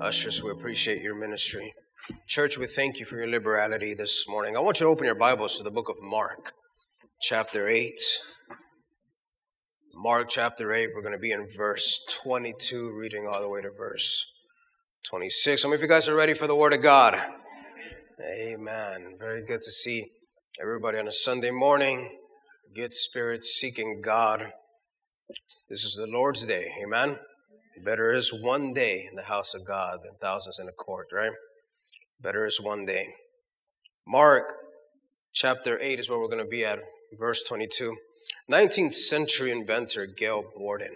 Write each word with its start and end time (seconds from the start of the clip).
Ushers, 0.00 0.42
we 0.42 0.50
appreciate 0.50 1.00
your 1.00 1.14
ministry. 1.14 1.72
Church, 2.26 2.58
we 2.58 2.66
thank 2.66 3.00
you 3.00 3.06
for 3.06 3.16
your 3.16 3.28
liberality 3.28 3.94
this 3.94 4.28
morning. 4.28 4.54
I 4.54 4.60
want 4.60 4.78
you 4.78 4.86
to 4.86 4.90
open 4.90 5.06
your 5.06 5.14
Bibles 5.14 5.56
to 5.56 5.62
the 5.62 5.70
book 5.70 5.88
of 5.88 5.96
Mark, 6.02 6.52
chapter 7.22 7.66
8. 7.66 7.98
Mark 9.94 10.28
chapter 10.28 10.74
8, 10.74 10.90
we're 10.94 11.00
going 11.00 11.14
to 11.14 11.18
be 11.18 11.32
in 11.32 11.48
verse 11.56 12.04
22, 12.22 12.92
reading 12.94 13.26
all 13.26 13.40
the 13.40 13.48
way 13.48 13.62
to 13.62 13.70
verse 13.70 14.26
26. 15.06 15.62
Some 15.62 15.72
of 15.72 15.80
you 15.80 15.88
guys 15.88 16.10
are 16.10 16.14
ready 16.14 16.34
for 16.34 16.46
the 16.46 16.54
Word 16.54 16.74
of 16.74 16.82
God. 16.82 17.18
Amen. 18.20 19.16
Very 19.18 19.46
good 19.46 19.62
to 19.62 19.70
see 19.70 20.04
everybody 20.60 20.98
on 20.98 21.08
a 21.08 21.12
Sunday 21.12 21.50
morning. 21.50 22.18
Good 22.74 22.92
spirits 22.92 23.54
seeking 23.54 24.02
God. 24.04 24.52
This 25.70 25.84
is 25.84 25.94
the 25.94 26.06
Lord's 26.06 26.44
day. 26.44 26.66
Amen. 26.84 27.18
Better 27.84 28.12
is 28.12 28.32
one 28.32 28.72
day 28.72 29.06
in 29.08 29.16
the 29.16 29.24
house 29.24 29.54
of 29.54 29.66
God 29.66 30.00
than 30.02 30.16
thousands 30.20 30.58
in 30.58 30.68
a 30.68 30.72
court, 30.72 31.08
right? 31.12 31.32
Better 32.20 32.46
is 32.46 32.60
one 32.60 32.86
day. 32.86 33.06
Mark 34.06 34.54
chapter 35.34 35.78
8 35.80 36.00
is 36.00 36.08
where 36.08 36.18
we're 36.18 36.28
going 36.28 36.42
to 36.42 36.48
be 36.48 36.64
at, 36.64 36.78
verse 37.18 37.42
22. 37.42 37.96
19th 38.50 38.92
century 38.92 39.50
inventor 39.50 40.06
Gail 40.06 40.44
Borden 40.56 40.94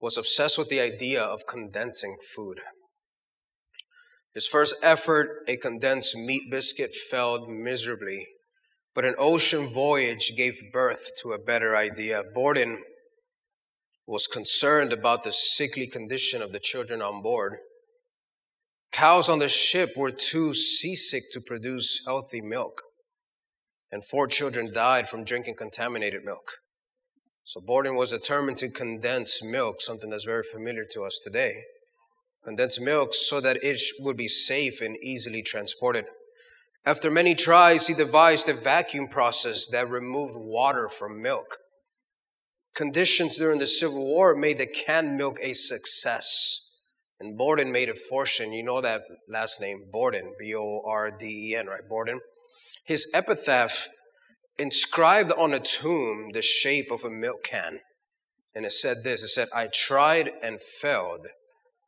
was 0.00 0.16
obsessed 0.16 0.58
with 0.58 0.68
the 0.68 0.80
idea 0.80 1.22
of 1.22 1.46
condensing 1.46 2.16
food. 2.34 2.58
His 4.34 4.46
first 4.46 4.74
effort, 4.82 5.44
a 5.48 5.56
condensed 5.56 6.16
meat 6.16 6.50
biscuit, 6.50 6.94
failed 6.94 7.48
miserably, 7.48 8.26
but 8.94 9.04
an 9.04 9.14
ocean 9.18 9.68
voyage 9.68 10.32
gave 10.36 10.72
birth 10.72 11.10
to 11.22 11.32
a 11.32 11.38
better 11.38 11.76
idea. 11.76 12.22
Borden 12.34 12.82
was 14.08 14.26
concerned 14.26 14.92
about 14.92 15.22
the 15.22 15.32
sickly 15.32 15.86
condition 15.86 16.42
of 16.42 16.50
the 16.50 16.58
children 16.58 17.00
on 17.00 17.22
board. 17.22 17.58
Cows 18.90 19.28
on 19.28 19.38
the 19.38 19.48
ship 19.48 19.90
were 19.96 20.10
too 20.10 20.54
seasick 20.54 21.24
to 21.32 21.40
produce 21.40 22.02
healthy 22.06 22.40
milk 22.40 22.82
and 23.90 24.04
four 24.04 24.26
children 24.26 24.72
died 24.72 25.08
from 25.08 25.24
drinking 25.24 25.54
contaminated 25.56 26.24
milk. 26.24 26.58
So 27.44 27.60
Borden 27.60 27.96
was 27.96 28.10
determined 28.10 28.58
to 28.58 28.68
condense 28.68 29.42
milk, 29.42 29.80
something 29.80 30.10
that's 30.10 30.24
very 30.24 30.42
familiar 30.42 30.84
to 30.92 31.04
us 31.04 31.20
today. 31.22 31.62
Condense 32.44 32.80
milk 32.80 33.14
so 33.14 33.40
that 33.40 33.58
it 33.62 33.80
would 34.00 34.16
be 34.16 34.28
safe 34.28 34.80
and 34.80 34.96
easily 35.02 35.42
transported. 35.42 36.04
After 36.84 37.10
many 37.10 37.34
tries, 37.34 37.86
he 37.86 37.94
devised 37.94 38.48
a 38.48 38.54
vacuum 38.54 39.08
process 39.08 39.66
that 39.68 39.88
removed 39.88 40.34
water 40.36 40.88
from 40.88 41.22
milk. 41.22 41.58
Conditions 42.78 43.36
during 43.36 43.58
the 43.58 43.66
Civil 43.66 44.06
War 44.06 44.34
made 44.34 44.56
the 44.56 44.66
canned 44.66 45.16
milk 45.16 45.36
a 45.42 45.52
success. 45.52 46.76
And 47.20 47.36
Borden 47.36 47.72
made 47.72 47.90
a 47.90 47.94
fortune. 47.94 48.52
You 48.52 48.62
know 48.62 48.80
that 48.80 49.02
last 49.28 49.60
name, 49.60 49.90
Borden, 49.92 50.32
B 50.38 50.54
O 50.56 50.82
R 50.86 51.10
D 51.10 51.50
E 51.50 51.56
N, 51.56 51.66
right? 51.66 51.86
Borden 51.86 52.20
his 52.88 53.10
epitaph 53.12 53.86
inscribed 54.58 55.30
on 55.32 55.52
a 55.52 55.60
tomb 55.60 56.30
the 56.32 56.40
shape 56.40 56.90
of 56.90 57.04
a 57.04 57.10
milk 57.10 57.44
can. 57.44 57.80
And 58.54 58.64
it 58.64 58.72
said 58.72 58.98
this 59.04 59.22
it 59.22 59.28
said, 59.28 59.48
I 59.54 59.68
tried 59.72 60.30
and 60.42 60.58
failed. 60.58 61.26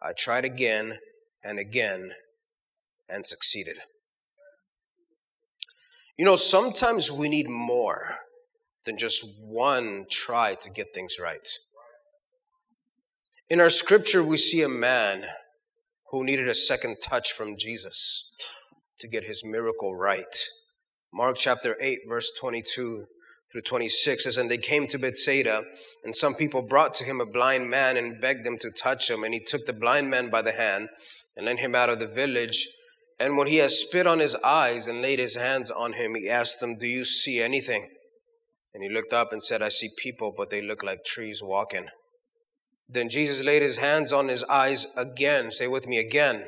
I 0.03 0.13
tried 0.13 0.45
again 0.45 0.99
and 1.43 1.59
again 1.59 2.11
and 3.09 3.27
succeeded. 3.27 3.79
You 6.19 6.27
know, 6.27 6.37
sometimes 6.37 7.11
we 7.11 7.31
need 7.31 7.49
more 7.49 8.17
than 8.85 8.97
just 8.97 9.25
one 9.47 10.07
try 10.11 10.55
to 10.61 10.71
get 10.71 10.95
things 10.95 11.17
right. 11.21 11.49
In 13.49 13.61
our 13.61 13.71
scripture, 13.71 14.23
we 14.23 14.37
see 14.37 14.63
a 14.63 14.69
man 14.69 15.25
who 16.11 16.25
needed 16.25 16.49
a 16.49 16.55
second 16.55 16.99
touch 17.03 17.33
from 17.33 17.57
Jesus 17.57 18.33
to 19.01 19.09
get 19.09 19.25
his 19.25 19.43
miracle 19.45 19.97
right. 19.97 20.47
Mark 21.13 21.37
chapter 21.37 21.77
8, 21.81 22.01
verse 22.09 22.33
22 22.39 23.07
through 23.51 23.63
26 23.63 24.25
says, 24.25 24.37
And 24.37 24.51
they 24.51 24.59
came 24.59 24.87
to 24.87 24.99
Bethsaida, 24.99 25.65
and 26.05 26.15
some 26.15 26.35
people 26.35 26.63
brought 26.63 26.95
to 26.95 27.05
him 27.05 27.21
a 27.21 27.27
blind 27.27 27.69
man 27.69 27.97
and 27.97 28.21
begged 28.21 28.47
him 28.47 28.59
to 28.59 28.71
touch 28.71 29.11
him. 29.11 29.25
And 29.25 29.35
he 29.35 29.41
took 29.41 29.67
the 29.67 29.73
blind 29.73 30.11
man 30.11 30.31
by 30.31 30.43
the 30.43 30.53
hand 30.53 30.89
and 31.37 31.47
led 31.47 31.59
him 31.59 31.75
out 31.75 31.91
of 31.91 31.99
the 31.99 32.07
village. 32.07 32.69
And 33.19 33.37
when 33.37 33.49
he 33.49 33.57
had 33.57 33.71
spit 33.71 34.07
on 34.07 34.21
his 34.21 34.37
eyes 34.37 34.87
and 34.87 35.03
laid 35.03 35.19
his 35.19 35.37
hands 35.37 35.71
on 35.71 35.95
him, 35.95 36.15
he 36.15 36.29
asked 36.29 36.63
him, 36.63 36.79
Do 36.79 36.87
you 36.87 37.05
see 37.05 37.41
anything? 37.41 37.89
And 38.73 38.83
he 38.83 38.89
looked 38.89 39.13
up 39.13 39.33
and 39.33 39.43
said, 39.43 39.63
I 39.63 39.69
see 39.69 39.89
people, 39.99 40.33
but 40.37 40.51
they 40.51 40.63
look 40.63 40.83
like 40.83 41.05
trees 41.05 41.43
walking. 41.43 41.87
Then 42.89 43.09
Jesus 43.09 43.43
laid 43.45 43.63
his 43.63 43.77
hands 43.79 44.13
on 44.13 44.29
his 44.29 44.45
eyes 44.45 44.87
again. 44.97 45.51
Say 45.51 45.69
with 45.69 45.87
me 45.87 45.99
again. 45.99 46.47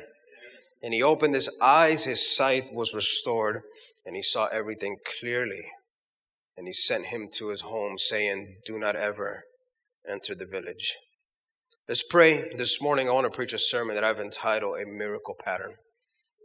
And 0.81 0.93
he 0.93 1.01
opened 1.01 1.35
his 1.35 1.49
eyes, 1.61 2.03
his 2.03 2.35
sight 2.35 2.63
was 2.73 2.93
restored 2.93 3.61
and 4.05 4.15
he 4.15 4.21
saw 4.21 4.47
everything 4.51 4.97
clearly. 5.19 5.63
And 6.57 6.67
he 6.67 6.73
sent 6.73 7.07
him 7.07 7.29
to 7.35 7.49
his 7.49 7.61
home, 7.61 7.97
saying, 7.97 8.57
Do 8.65 8.77
not 8.77 8.95
ever 8.95 9.43
enter 10.07 10.35
the 10.35 10.45
village. 10.45 10.95
Let's 11.87 12.03
pray. 12.03 12.51
This 12.55 12.81
morning, 12.81 13.09
I 13.09 13.13
want 13.13 13.25
to 13.25 13.35
preach 13.35 13.53
a 13.53 13.57
sermon 13.57 13.95
that 13.95 14.03
I've 14.03 14.19
entitled 14.19 14.77
A 14.79 14.85
Miracle 14.85 15.35
Pattern. 15.43 15.75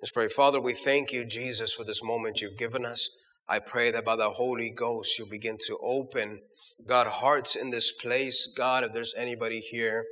Let's 0.00 0.12
pray. 0.12 0.28
Father, 0.28 0.60
we 0.60 0.72
thank 0.72 1.12
you, 1.12 1.24
Jesus, 1.24 1.74
for 1.74 1.84
this 1.84 2.02
moment 2.02 2.40
you've 2.40 2.56
given 2.56 2.86
us. 2.86 3.10
I 3.48 3.60
pray 3.60 3.90
that 3.92 4.04
by 4.04 4.16
the 4.16 4.28
Holy 4.28 4.70
Ghost, 4.70 5.18
you'll 5.18 5.28
begin 5.28 5.56
to 5.66 5.78
open, 5.80 6.40
God, 6.86 7.06
hearts 7.06 7.56
in 7.56 7.70
this 7.70 7.92
place. 7.92 8.46
God, 8.46 8.84
if 8.84 8.92
there's 8.92 9.14
anybody 9.16 9.60
here, 9.60 10.04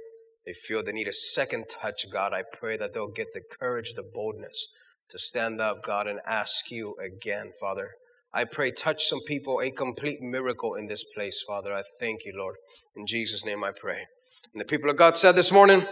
they 0.46 0.54
feel 0.54 0.82
they 0.82 0.92
need 0.92 1.08
a 1.08 1.12
second 1.12 1.66
touch, 1.68 2.10
God, 2.10 2.32
I 2.32 2.44
pray 2.50 2.78
that 2.78 2.94
they'll 2.94 3.08
get 3.08 3.34
the 3.34 3.42
courage, 3.42 3.92
the 3.94 4.02
boldness 4.02 4.68
to 5.10 5.18
stand 5.18 5.60
up, 5.60 5.82
God, 5.82 6.06
and 6.06 6.20
ask 6.26 6.70
you 6.70 6.96
again, 6.96 7.52
Father. 7.60 7.96
I 8.32 8.44
pray, 8.44 8.70
touch 8.70 9.04
some 9.04 9.20
people, 9.26 9.60
a 9.60 9.70
complete 9.70 10.22
miracle 10.22 10.74
in 10.74 10.86
this 10.86 11.04
place, 11.04 11.42
Father. 11.42 11.74
I 11.74 11.82
thank 12.00 12.24
you, 12.24 12.32
Lord. 12.36 12.56
In 12.96 13.06
Jesus' 13.06 13.44
name 13.44 13.62
I 13.64 13.72
pray. 13.72 14.06
And 14.52 14.60
the 14.60 14.64
people 14.64 14.88
of 14.88 14.96
God 14.96 15.16
said 15.16 15.36
this 15.36 15.52
morning, 15.52 15.86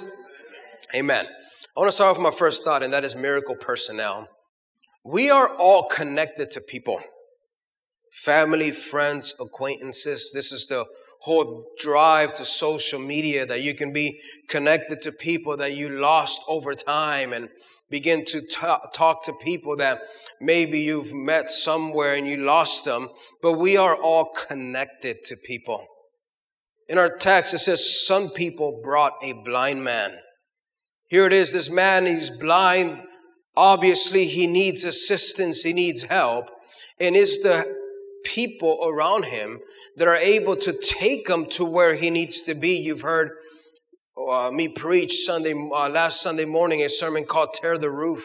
Amen. 0.95 1.27
I 1.27 1.81
want 1.81 1.89
to 1.89 1.95
start 1.95 2.11
off 2.11 2.19
with 2.19 2.25
my 2.25 2.37
first 2.37 2.65
thought, 2.65 2.83
and 2.83 2.93
that 2.93 3.05
is 3.05 3.15
miracle 3.15 3.57
personnel. 3.57 4.29
We 5.05 5.31
are 5.31 5.55
all 5.55 5.85
connected 5.85 6.51
to 6.53 6.61
people 6.61 7.01
family, 8.15 8.71
friends, 8.71 9.35
acquaintances. 9.41 10.31
This 10.33 10.53
is 10.53 10.69
the 10.69 10.85
whole 11.21 11.65
drive 11.79 12.33
to 12.35 12.45
social 12.45 13.01
media 13.01 13.45
that 13.45 13.63
you 13.63 13.75
can 13.75 13.93
be 13.93 14.21
connected 14.49 15.03
to 15.03 15.11
people 15.11 15.57
that 15.57 15.75
you 15.75 15.89
lost 15.89 16.41
over 16.47 16.75
time 16.75 17.33
and 17.33 17.49
begin 17.91 18.25
to 18.25 18.41
talk 18.93 19.25
to 19.25 19.33
people 19.43 19.77
that 19.77 19.99
maybe 20.41 20.79
you've 20.79 21.13
met 21.13 21.49
somewhere 21.49 22.15
and 22.15 22.29
you 22.29 22.37
lost 22.37 22.85
them, 22.85 23.09
but 23.43 23.55
we 23.55 23.77
are 23.77 23.97
all 23.97 24.27
connected 24.27 25.25
to 25.25 25.37
people. 25.37 25.85
In 26.89 26.99
our 26.99 27.17
text, 27.17 27.53
it 27.55 27.59
says, 27.59 28.07
Some 28.07 28.29
people 28.31 28.81
brought 28.83 29.13
a 29.23 29.33
blind 29.45 29.83
man. 29.83 30.19
Here 31.09 31.27
it 31.27 31.33
is, 31.33 31.53
this 31.53 31.71
man, 31.71 32.07
he's 32.07 32.31
blind. 32.31 33.03
Obviously, 33.57 34.27
he 34.27 34.47
needs 34.47 34.85
assistance, 34.85 35.63
he 35.63 35.73
needs 35.73 36.05
help. 36.05 36.51
And 37.01 37.17
it's 37.17 37.43
the 37.43 37.84
people 38.25 38.81
around 38.83 39.27
him 39.27 39.61
that 39.97 40.09
are 40.09 40.17
able 40.17 40.57
to 40.57 40.73
take 40.73 41.29
him 41.29 41.47
to 41.51 41.65
where 41.65 41.95
he 41.95 42.11
needs 42.11 42.43
to 42.45 42.55
be. 42.55 42.79
You've 42.79 43.03
heard 43.03 43.31
uh, 44.17 44.51
me 44.51 44.69
preach 44.69 45.25
Sunday, 45.25 45.53
uh, 45.53 45.89
last 45.89 46.23
Sunday 46.23 46.45
morning, 46.45 46.83
a 46.83 46.89
sermon 46.89 47.25
called 47.25 47.55
Tear 47.55 47.79
the 47.79 47.91
Roof. 47.91 48.25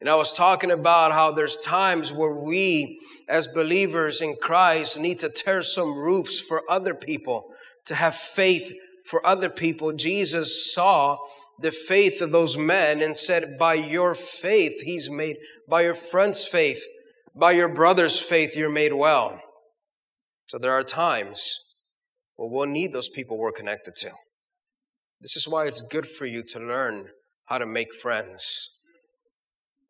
And 0.00 0.08
I 0.08 0.14
was 0.14 0.32
talking 0.32 0.70
about 0.70 1.12
how 1.12 1.32
there's 1.32 1.56
times 1.56 2.12
where 2.12 2.34
we, 2.34 3.00
as 3.28 3.48
believers 3.48 4.20
in 4.20 4.36
Christ, 4.40 5.00
need 5.00 5.18
to 5.20 5.28
tear 5.28 5.62
some 5.62 5.96
roofs 5.96 6.40
for 6.40 6.62
other 6.70 6.94
people, 6.94 7.50
to 7.86 7.96
have 7.96 8.14
faith 8.14 8.72
for 9.06 9.26
other 9.26 9.48
people. 9.48 9.92
Jesus 9.92 10.72
saw 10.72 11.16
the 11.60 11.72
faith 11.72 12.22
of 12.22 12.30
those 12.30 12.56
men 12.56 13.02
and 13.02 13.16
said, 13.16 13.58
by 13.58 13.74
your 13.74 14.14
faith, 14.14 14.82
he's 14.82 15.10
made, 15.10 15.36
by 15.68 15.82
your 15.82 15.94
friend's 15.94 16.44
faith, 16.44 16.86
by 17.38 17.52
your 17.52 17.68
brother's 17.68 18.18
faith, 18.18 18.56
you're 18.56 18.70
made 18.70 18.92
well. 18.92 19.40
So 20.48 20.58
there 20.58 20.72
are 20.72 20.82
times 20.82 21.58
where 22.36 22.48
we'll 22.50 22.66
need 22.66 22.92
those 22.92 23.08
people 23.08 23.38
we're 23.38 23.52
connected 23.52 23.94
to. 23.96 24.10
This 25.20 25.36
is 25.36 25.48
why 25.48 25.66
it's 25.66 25.82
good 25.82 26.06
for 26.06 26.26
you 26.26 26.42
to 26.52 26.58
learn 26.58 27.08
how 27.46 27.58
to 27.58 27.66
make 27.66 27.94
friends. 27.94 28.80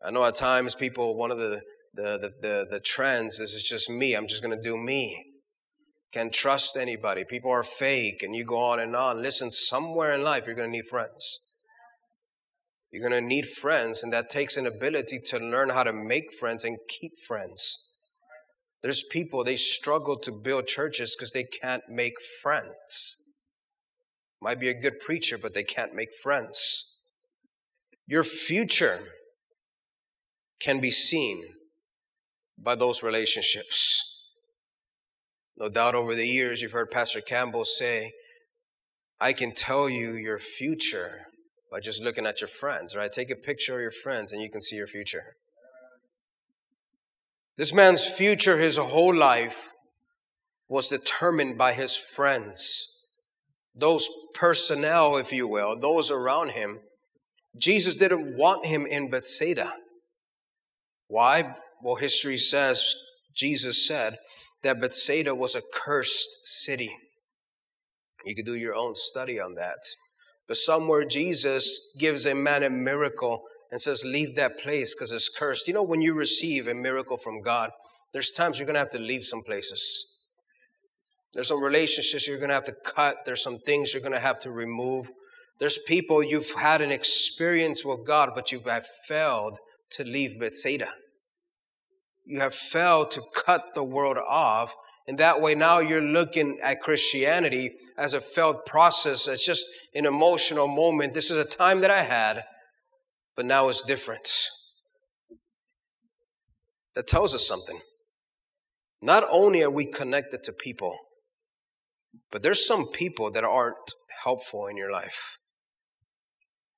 I 0.05 0.11
know 0.11 0.25
at 0.25 0.35
times 0.35 0.75
people, 0.75 1.17
one 1.17 1.31
of 1.31 1.39
the, 1.39 1.61
the, 1.95 2.03
the, 2.03 2.33
the, 2.41 2.67
the 2.71 2.81
trends 2.81 3.41
is 3.41 3.55
it's 3.55 3.69
just 3.69 3.91
me. 3.91 4.15
I'm 4.15 4.29
just 4.29 4.43
going 4.43 4.57
to 4.57 4.63
do 4.63 4.77
me. 4.77 5.25
Can't 6.13 6.33
trust 6.33 6.77
anybody. 6.77 7.25
People 7.25 7.51
are 7.51 7.63
fake 7.63 8.23
and 8.23 8.35
you 8.35 8.45
go 8.45 8.59
on 8.59 8.81
and 8.81 8.97
on. 8.97 9.23
Listen, 9.23 9.51
somewhere 9.51 10.13
in 10.13 10.23
life 10.23 10.47
you're 10.47 10.57
going 10.57 10.71
to 10.71 10.77
need 10.77 10.87
friends. 10.87 11.41
You're 12.91 13.09
going 13.09 13.23
to 13.23 13.27
need 13.27 13.47
friends, 13.47 14.03
and 14.03 14.13
that 14.13 14.31
takes 14.31 14.57
an 14.57 14.67
ability 14.67 15.21
to 15.27 15.39
learn 15.39 15.71
how 15.71 15.85
to 15.85 15.93
make 15.93 16.33
friends 16.33 16.65
and 16.65 16.79
keep 16.89 17.13
friends. 17.27 17.95
There's 18.83 19.03
people, 19.03 19.45
they 19.45 19.57
struggle 19.57 20.19
to 20.21 20.33
build 20.33 20.67
churches 20.67 21.15
because 21.17 21.33
they 21.33 21.45
can't 21.45 21.83
make 21.89 22.15
friends. 22.43 23.17
Might 24.41 24.61
be 24.61 24.69
a 24.69 24.81
good 24.81 25.01
preacher, 25.01 25.37
but 25.37 25.53
they 25.53 25.65
can't 25.65 25.95
make 25.95 26.15
friends. 26.23 27.05
Your 28.07 28.23
future 28.23 29.01
can 30.61 30.81
be 30.81 30.91
seen 30.91 31.43
by 32.57 32.75
those 32.75 33.03
relationships. 33.03 34.05
No 35.59 35.69
doubt 35.69 35.95
over 35.95 36.15
the 36.15 36.27
years, 36.27 36.63
you've 36.63 36.73
heard 36.73 36.91
Pastor 36.91 37.21
Campbell 37.21 37.65
say, 37.65 38.13
I 39.21 39.33
can 39.33 39.53
tell 39.53 39.89
you 39.89 40.13
your 40.13 40.39
future 40.39 41.27
by 41.71 41.81
just 41.81 42.03
looking 42.03 42.27
at 42.27 42.41
your 42.41 42.49
friends, 42.49 42.97
right? 42.97 43.13
Take 43.13 43.31
a 43.31 43.37
picture 43.37 43.75
of 43.75 43.81
your 43.81 43.91
friends 43.91 44.33
and 44.33 44.43
you 44.43 44.51
can 44.51 44.61
see 44.61 44.77
your 44.77 44.87
future. 44.87 45.37
This 47.57 47.75
man's 47.75 48.05
future, 48.05 48.57
his 48.57 48.79
whole 48.79 49.15
life, 49.15 49.73
was 50.69 50.89
determined 50.89 51.59
by 51.59 51.73
his 51.73 51.97
friends. 51.97 53.07
Those 53.75 54.09
personnel, 54.35 55.17
if 55.17 55.33
you 55.33 55.49
will, 55.49 55.79
those 55.79 56.11
around 56.11 56.51
him. 56.51 56.81
Jesus 57.57 57.97
didn't 57.97 58.37
want 58.37 58.67
him 58.67 58.87
in 58.87 59.11
Bethsaida. 59.11 59.73
Why? 61.09 61.55
Well, 61.83 61.97
history 61.97 62.37
says, 62.37 62.95
Jesus 63.35 63.87
said 63.87 64.19
that 64.63 64.81
Bethsaida 64.81 65.35
was 65.35 65.55
a 65.55 65.63
cursed 65.75 66.47
city. 66.47 66.91
You 68.25 68.35
could 68.35 68.47
do 68.47 68.55
your 68.55 68.75
own 68.75 68.95
study 68.95 69.41
on 69.41 69.55
that. 69.55 69.79
But 70.49 70.57
somewhere 70.57 71.05
Jesus 71.05 71.95
gives 72.01 72.27
a 72.27 72.35
man 72.35 72.63
a 72.63 72.71
miracle 72.71 73.43
and 73.71 73.81
says, 73.81 74.05
Leave 74.05 74.35
that 74.37 74.59
place 74.59 74.95
because 74.95 75.13
it's 75.13 75.29
cursed. 75.29 75.69
You 75.69 75.75
know, 75.75 75.83
when 75.83 76.01
you 76.01 76.15
receive 76.15 76.67
a 76.67 76.75
miracle 76.75 77.19
from 77.19 77.43
God, 77.43 77.71
there's 78.13 78.31
times 78.31 78.59
you're 78.59 78.67
going 78.67 78.75
to 78.75 78.81
have 78.81 78.91
to 78.91 78.99
leave 78.99 79.25
some 79.25 79.43
places. 79.43 80.07
There's 81.35 81.49
some 81.49 81.63
relationships 81.63 82.27
you're 82.27 82.39
going 82.39 82.49
to 82.49 82.55
have 82.55 82.65
to 82.65 82.77
cut. 82.85 83.19
There's 83.27 83.43
some 83.43 83.59
things 83.59 83.93
you're 83.93 84.03
going 84.03 84.15
to 84.15 84.19
have 84.19 84.41
to 84.41 84.51
remove. 84.51 85.11
There's 85.61 85.79
people 85.87 86.23
you've 86.23 86.53
had 86.53 86.81
an 86.81 86.91
experience 86.91 87.85
with 87.85 88.07
God, 88.07 88.31
but 88.35 88.51
you 88.51 88.61
have 88.61 88.87
failed 89.07 89.59
to 89.91 90.05
leave 90.05 90.41
Bethsaida. 90.41 90.89
You 92.25 92.41
have 92.41 92.55
failed 92.55 93.11
to 93.13 93.23
cut 93.35 93.75
the 93.75 93.85
world 93.85 94.17
off 94.17 94.75
and 95.09 95.17
that 95.17 95.41
way 95.41 95.55
now 95.55 95.79
you're 95.79 96.03
looking 96.03 96.59
at 96.63 96.83
Christianity 96.83 97.73
as 97.97 98.13
a 98.13 98.21
felt 98.21 98.67
process. 98.67 99.27
It's 99.27 99.45
just 99.45 99.67
an 99.95 100.05
emotional 100.05 100.69
moment. 100.69 101.15
This 101.15 101.31
is 101.31 101.39
a 101.39 101.47
time 101.47 101.81
that 101.81 101.91
I 101.91 102.03
had, 102.03 102.45
but 103.35 103.47
now 103.47 103.71
it's 103.71 103.83
different. 103.83 104.29
That 106.95 107.07
tells 107.07 107.35
us 107.35 107.49
something. 107.49 107.81
Not 109.01 109.25
only 109.31 109.63
are 109.63 109.71
we 109.71 109.87
connected 109.87 110.43
to 110.45 110.53
people, 110.53 110.95
but 112.31 112.43
there's 112.43 112.67
some 112.67 112.87
people 112.87 113.31
that 113.31 113.45
aren't 113.45 113.77
helpful 114.25 114.67
in 114.67 114.77
your 114.77 114.93
life. 114.93 115.39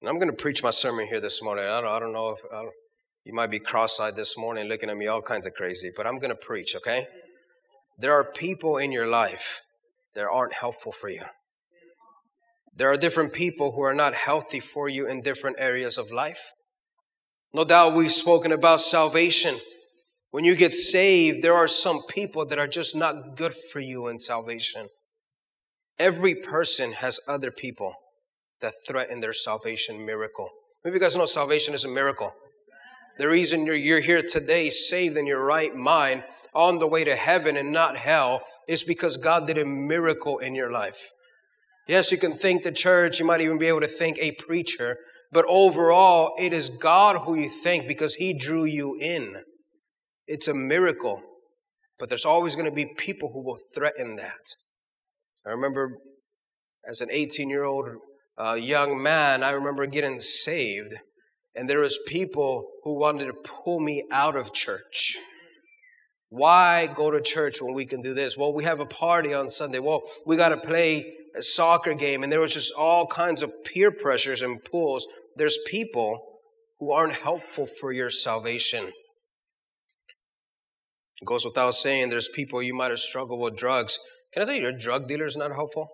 And 0.00 0.08
I'm 0.08 0.20
going 0.20 0.30
to 0.30 0.36
preach 0.36 0.62
my 0.62 0.70
sermon 0.70 1.08
here 1.08 1.20
this 1.20 1.42
morning. 1.42 1.64
I 1.64 1.80
don't, 1.80 1.90
I 1.90 1.98
don't 1.98 2.12
know 2.12 2.30
if 2.30 2.38
don't, 2.48 2.70
you 3.24 3.34
might 3.34 3.50
be 3.50 3.58
cross 3.58 3.98
eyed 3.98 4.14
this 4.14 4.38
morning 4.38 4.68
looking 4.68 4.88
at 4.88 4.96
me 4.96 5.08
all 5.08 5.20
kinds 5.20 5.46
of 5.46 5.54
crazy, 5.54 5.90
but 5.96 6.06
I'm 6.06 6.20
going 6.20 6.30
to 6.30 6.36
preach, 6.36 6.76
okay? 6.76 7.08
There 8.00 8.14
are 8.14 8.24
people 8.24 8.78
in 8.78 8.92
your 8.92 9.06
life 9.06 9.60
that 10.14 10.24
aren't 10.24 10.54
helpful 10.54 10.90
for 10.90 11.10
you. 11.10 11.24
There 12.74 12.90
are 12.90 12.96
different 12.96 13.34
people 13.34 13.72
who 13.72 13.82
are 13.82 13.94
not 13.94 14.14
healthy 14.14 14.58
for 14.58 14.88
you 14.88 15.06
in 15.06 15.20
different 15.20 15.56
areas 15.60 15.98
of 15.98 16.10
life. 16.10 16.52
No 17.52 17.62
doubt 17.62 17.94
we've 17.94 18.10
spoken 18.10 18.52
about 18.52 18.80
salvation. 18.80 19.54
When 20.30 20.44
you 20.44 20.56
get 20.56 20.74
saved, 20.74 21.42
there 21.42 21.54
are 21.54 21.68
some 21.68 22.00
people 22.08 22.46
that 22.46 22.58
are 22.58 22.66
just 22.66 22.96
not 22.96 23.36
good 23.36 23.52
for 23.52 23.80
you 23.80 24.08
in 24.08 24.18
salvation. 24.18 24.88
Every 25.98 26.34
person 26.34 26.92
has 26.92 27.20
other 27.28 27.50
people 27.50 27.92
that 28.62 28.72
threaten 28.88 29.20
their 29.20 29.34
salvation 29.34 30.06
miracle. 30.06 30.48
Maybe 30.82 30.94
you 30.94 31.00
guys 31.00 31.16
know 31.16 31.26
salvation 31.26 31.74
is 31.74 31.84
a 31.84 31.88
miracle. 31.88 32.32
The 33.20 33.28
reason 33.28 33.66
you're, 33.66 33.74
you're 33.74 34.00
here 34.00 34.22
today, 34.22 34.70
saved 34.70 35.18
in 35.18 35.26
your 35.26 35.44
right 35.44 35.76
mind, 35.76 36.24
on 36.54 36.78
the 36.78 36.86
way 36.86 37.04
to 37.04 37.14
heaven 37.14 37.54
and 37.54 37.70
not 37.70 37.98
hell, 37.98 38.40
is 38.66 38.82
because 38.82 39.18
God 39.18 39.46
did 39.46 39.58
a 39.58 39.66
miracle 39.66 40.38
in 40.38 40.54
your 40.54 40.72
life. 40.72 41.10
Yes, 41.86 42.10
you 42.10 42.16
can 42.16 42.32
thank 42.32 42.62
the 42.62 42.72
church, 42.72 43.20
you 43.20 43.26
might 43.26 43.42
even 43.42 43.58
be 43.58 43.66
able 43.66 43.82
to 43.82 43.86
thank 43.86 44.16
a 44.18 44.32
preacher, 44.32 44.96
but 45.30 45.44
overall, 45.50 46.32
it 46.38 46.54
is 46.54 46.70
God 46.70 47.26
who 47.26 47.34
you 47.34 47.50
thank 47.50 47.86
because 47.86 48.14
He 48.14 48.32
drew 48.32 48.64
you 48.64 48.96
in. 48.98 49.36
It's 50.26 50.48
a 50.48 50.54
miracle, 50.54 51.20
but 51.98 52.08
there's 52.08 52.24
always 52.24 52.54
going 52.54 52.70
to 52.70 52.74
be 52.74 52.94
people 52.96 53.32
who 53.34 53.44
will 53.44 53.58
threaten 53.74 54.16
that. 54.16 54.54
I 55.46 55.50
remember 55.50 55.98
as 56.88 57.02
an 57.02 57.10
18 57.10 57.50
year 57.50 57.64
old 57.64 57.86
uh, 58.38 58.54
young 58.54 59.02
man, 59.02 59.42
I 59.42 59.50
remember 59.50 59.84
getting 59.84 60.20
saved 60.20 60.94
and 61.54 61.68
there 61.68 61.80
was 61.80 61.98
people 62.06 62.70
who 62.84 62.98
wanted 62.98 63.26
to 63.26 63.34
pull 63.34 63.80
me 63.80 64.04
out 64.12 64.36
of 64.36 64.52
church. 64.52 65.18
Why 66.28 66.86
go 66.86 67.10
to 67.10 67.20
church 67.20 67.60
when 67.60 67.74
we 67.74 67.84
can 67.84 68.02
do 68.02 68.14
this? 68.14 68.36
Well, 68.36 68.54
we 68.54 68.64
have 68.64 68.78
a 68.78 68.86
party 68.86 69.34
on 69.34 69.48
Sunday. 69.48 69.80
Well, 69.80 70.02
we 70.24 70.36
got 70.36 70.50
to 70.50 70.56
play 70.56 71.12
a 71.36 71.42
soccer 71.42 71.92
game. 71.94 72.22
And 72.22 72.32
there 72.32 72.40
was 72.40 72.54
just 72.54 72.72
all 72.78 73.06
kinds 73.06 73.42
of 73.42 73.52
peer 73.64 73.90
pressures 73.90 74.42
and 74.42 74.62
pulls. 74.64 75.08
There's 75.36 75.58
people 75.66 76.38
who 76.78 76.92
aren't 76.92 77.14
helpful 77.14 77.66
for 77.66 77.92
your 77.92 78.10
salvation. 78.10 78.84
It 81.20 81.26
goes 81.26 81.44
without 81.44 81.74
saying, 81.74 82.10
there's 82.10 82.28
people 82.28 82.62
you 82.62 82.74
might 82.74 82.90
have 82.90 83.00
struggled 83.00 83.40
with 83.40 83.56
drugs. 83.56 83.98
Can 84.32 84.42
I 84.42 84.46
tell 84.46 84.54
you, 84.54 84.62
your 84.62 84.72
drug 84.72 85.08
dealer 85.08 85.26
is 85.26 85.36
not 85.36 85.50
helpful? 85.50 85.88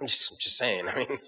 I'm 0.00 0.06
just, 0.06 0.32
I'm 0.32 0.38
just 0.38 0.58
saying. 0.58 0.88
I 0.94 0.98
mean, 0.98 1.18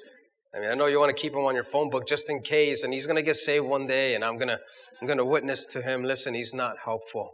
I 0.54 0.60
mean, 0.60 0.70
I 0.70 0.74
know 0.74 0.86
you 0.86 0.98
want 0.98 1.14
to 1.14 1.20
keep 1.20 1.34
him 1.34 1.44
on 1.44 1.54
your 1.54 1.64
phone 1.64 1.90
book 1.90 2.06
just 2.06 2.30
in 2.30 2.40
case, 2.40 2.82
and 2.82 2.92
he's 2.92 3.06
going 3.06 3.18
to 3.18 3.22
get 3.22 3.36
saved 3.36 3.66
one 3.66 3.86
day, 3.86 4.14
and 4.14 4.24
I'm 4.24 4.38
going 4.38 4.48
to, 4.48 4.58
I'm 5.00 5.06
going 5.06 5.18
to 5.18 5.24
witness 5.24 5.66
to 5.74 5.82
him. 5.82 6.02
Listen, 6.02 6.32
he's 6.34 6.54
not 6.54 6.76
helpful. 6.84 7.32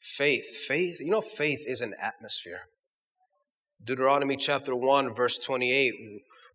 Faith, 0.00 0.44
faith, 0.66 1.00
you 1.00 1.10
know, 1.10 1.20
faith 1.20 1.64
is 1.66 1.80
an 1.80 1.94
atmosphere. 2.02 2.62
Deuteronomy 3.84 4.36
chapter 4.36 4.74
1, 4.74 5.14
verse 5.14 5.38
28. 5.38 5.94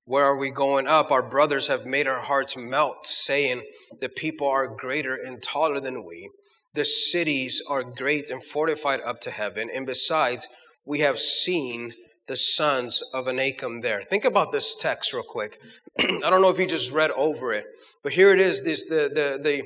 Where 0.06 0.26
are 0.26 0.38
we 0.38 0.52
going 0.52 0.88
up? 0.88 1.12
Our 1.12 1.28
brothers 1.28 1.68
have 1.68 1.86
made 1.86 2.08
our 2.08 2.22
hearts 2.22 2.56
melt, 2.56 3.06
saying, 3.06 3.64
The 4.00 4.10
people 4.10 4.48
are 4.48 4.68
greater 4.68 5.16
and 5.16 5.42
taller 5.42 5.80
than 5.80 6.06
we. 6.06 6.30
The 6.74 6.86
cities 6.86 7.62
are 7.70 7.84
great 7.84 8.30
and 8.30 8.44
fortified 8.44 9.02
up 9.02 9.20
to 9.22 9.32
heaven. 9.32 9.70
And 9.74 9.86
besides, 9.86 10.48
we 10.86 11.00
have 11.00 11.18
seen 11.18 11.94
the 12.28 12.36
sons 12.36 13.02
of 13.14 13.28
Anakim 13.28 13.82
there. 13.82 14.02
Think 14.02 14.26
about 14.26 14.52
this 14.52 14.76
text 14.76 15.14
real 15.14 15.24
quick. 15.24 15.60
I 16.00 16.30
don't 16.30 16.42
know 16.42 16.50
if 16.50 16.60
you 16.60 16.68
just 16.68 16.92
read 16.92 17.12
over 17.12 17.54
it, 17.54 17.66
but 18.04 18.14
here 18.14 18.34
it 18.34 18.40
is. 18.40 18.64
This 18.64 18.86
the 18.86 19.10
the 19.14 19.40
the 19.42 19.64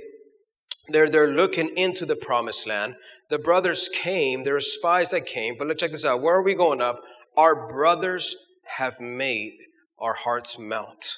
they're 0.89 1.09
they're 1.09 1.31
looking 1.31 1.71
into 1.75 2.05
the 2.05 2.15
promised 2.15 2.67
land. 2.67 2.95
The 3.29 3.39
brothers 3.39 3.89
came. 3.89 4.43
There 4.43 4.55
are 4.55 4.61
spies 4.61 5.11
that 5.11 5.25
came. 5.25 5.55
But 5.57 5.67
let's 5.67 5.81
check 5.81 5.91
this 5.91 6.05
out. 6.05 6.21
Where 6.21 6.35
are 6.35 6.43
we 6.43 6.53
going 6.53 6.81
up? 6.81 7.01
Our 7.37 7.67
brothers 7.67 8.35
have 8.77 8.99
made 8.99 9.53
our 9.99 10.13
hearts 10.13 10.59
melt, 10.59 11.15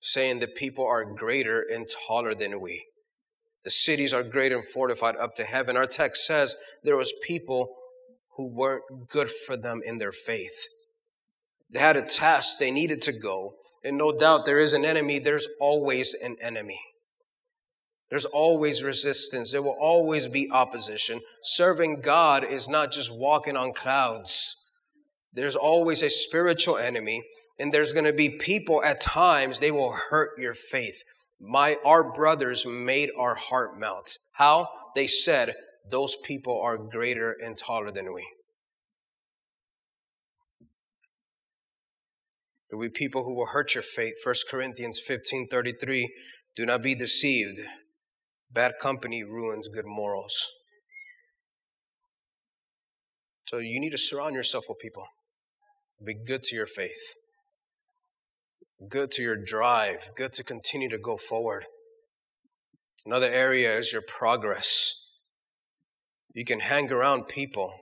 saying 0.00 0.38
the 0.38 0.48
people 0.48 0.86
are 0.86 1.04
greater 1.04 1.64
and 1.68 1.86
taller 2.06 2.34
than 2.34 2.60
we. 2.60 2.84
The 3.64 3.70
cities 3.70 4.14
are 4.14 4.22
great 4.22 4.52
and 4.52 4.64
fortified 4.64 5.16
up 5.16 5.34
to 5.34 5.44
heaven. 5.44 5.76
Our 5.76 5.86
text 5.86 6.26
says 6.26 6.56
there 6.82 6.96
was 6.96 7.12
people 7.26 7.74
who 8.40 8.46
weren't 8.46 9.08
good 9.10 9.28
for 9.28 9.54
them 9.54 9.82
in 9.84 9.98
their 9.98 10.12
faith. 10.12 10.66
They 11.68 11.78
had 11.78 11.96
a 11.96 12.02
task, 12.02 12.58
they 12.58 12.70
needed 12.70 13.02
to 13.02 13.12
go. 13.12 13.52
And 13.84 13.98
no 13.98 14.16
doubt 14.16 14.46
there 14.46 14.58
is 14.58 14.72
an 14.72 14.86
enemy, 14.86 15.18
there's 15.18 15.46
always 15.60 16.14
an 16.14 16.36
enemy. 16.42 16.80
There's 18.08 18.24
always 18.24 18.82
resistance. 18.82 19.52
There 19.52 19.62
will 19.62 19.76
always 19.78 20.26
be 20.26 20.50
opposition. 20.50 21.20
Serving 21.42 22.00
God 22.00 22.44
is 22.44 22.66
not 22.66 22.92
just 22.92 23.14
walking 23.14 23.56
on 23.56 23.74
clouds. 23.74 24.56
There's 25.34 25.54
always 25.54 26.02
a 26.02 26.08
spiritual 26.08 26.78
enemy, 26.78 27.22
and 27.58 27.72
there's 27.72 27.92
going 27.92 28.06
to 28.06 28.12
be 28.12 28.30
people 28.30 28.82
at 28.82 29.02
times 29.02 29.60
they 29.60 29.70
will 29.70 29.92
hurt 29.92 30.30
your 30.38 30.54
faith. 30.54 31.04
My 31.38 31.76
our 31.84 32.10
brothers 32.12 32.66
made 32.66 33.10
our 33.18 33.34
heart 33.34 33.78
melt. 33.78 34.16
How? 34.32 34.68
They 34.96 35.06
said, 35.06 35.54
those 35.90 36.16
people 36.16 36.60
are 36.60 36.76
greater 36.76 37.32
and 37.32 37.56
taller 37.56 37.90
than 37.90 38.12
we. 38.12 38.26
There 42.68 42.78
will 42.78 42.86
be 42.86 42.90
people 42.90 43.24
who 43.24 43.34
will 43.34 43.46
hurt 43.46 43.74
your 43.74 43.82
faith. 43.82 44.14
1 44.22 44.34
Corinthians 44.50 45.00
15 45.04 45.48
33. 45.48 46.12
Do 46.56 46.66
not 46.66 46.82
be 46.82 46.94
deceived. 46.94 47.58
Bad 48.52 48.74
company 48.80 49.24
ruins 49.24 49.68
good 49.68 49.86
morals. 49.86 50.48
So 53.48 53.58
you 53.58 53.80
need 53.80 53.90
to 53.90 53.98
surround 53.98 54.36
yourself 54.36 54.66
with 54.68 54.78
people. 54.78 55.06
Be 56.04 56.14
good 56.14 56.44
to 56.44 56.56
your 56.56 56.66
faith, 56.66 57.14
good 58.88 59.10
to 59.12 59.22
your 59.22 59.36
drive, 59.36 60.12
good 60.16 60.32
to 60.34 60.44
continue 60.44 60.88
to 60.88 60.98
go 60.98 61.16
forward. 61.16 61.66
Another 63.04 63.30
area 63.30 63.76
is 63.76 63.92
your 63.92 64.02
progress. 64.02 64.99
You 66.34 66.44
can 66.44 66.60
hang 66.60 66.90
around 66.92 67.28
people 67.28 67.72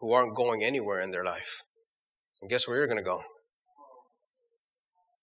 who 0.00 0.12
aren't 0.12 0.34
going 0.34 0.62
anywhere 0.62 1.00
in 1.00 1.10
their 1.10 1.24
life. 1.24 1.62
And 2.40 2.50
guess 2.50 2.66
where 2.66 2.76
you're 2.76 2.86
going 2.86 2.98
to 2.98 3.04
go? 3.04 3.22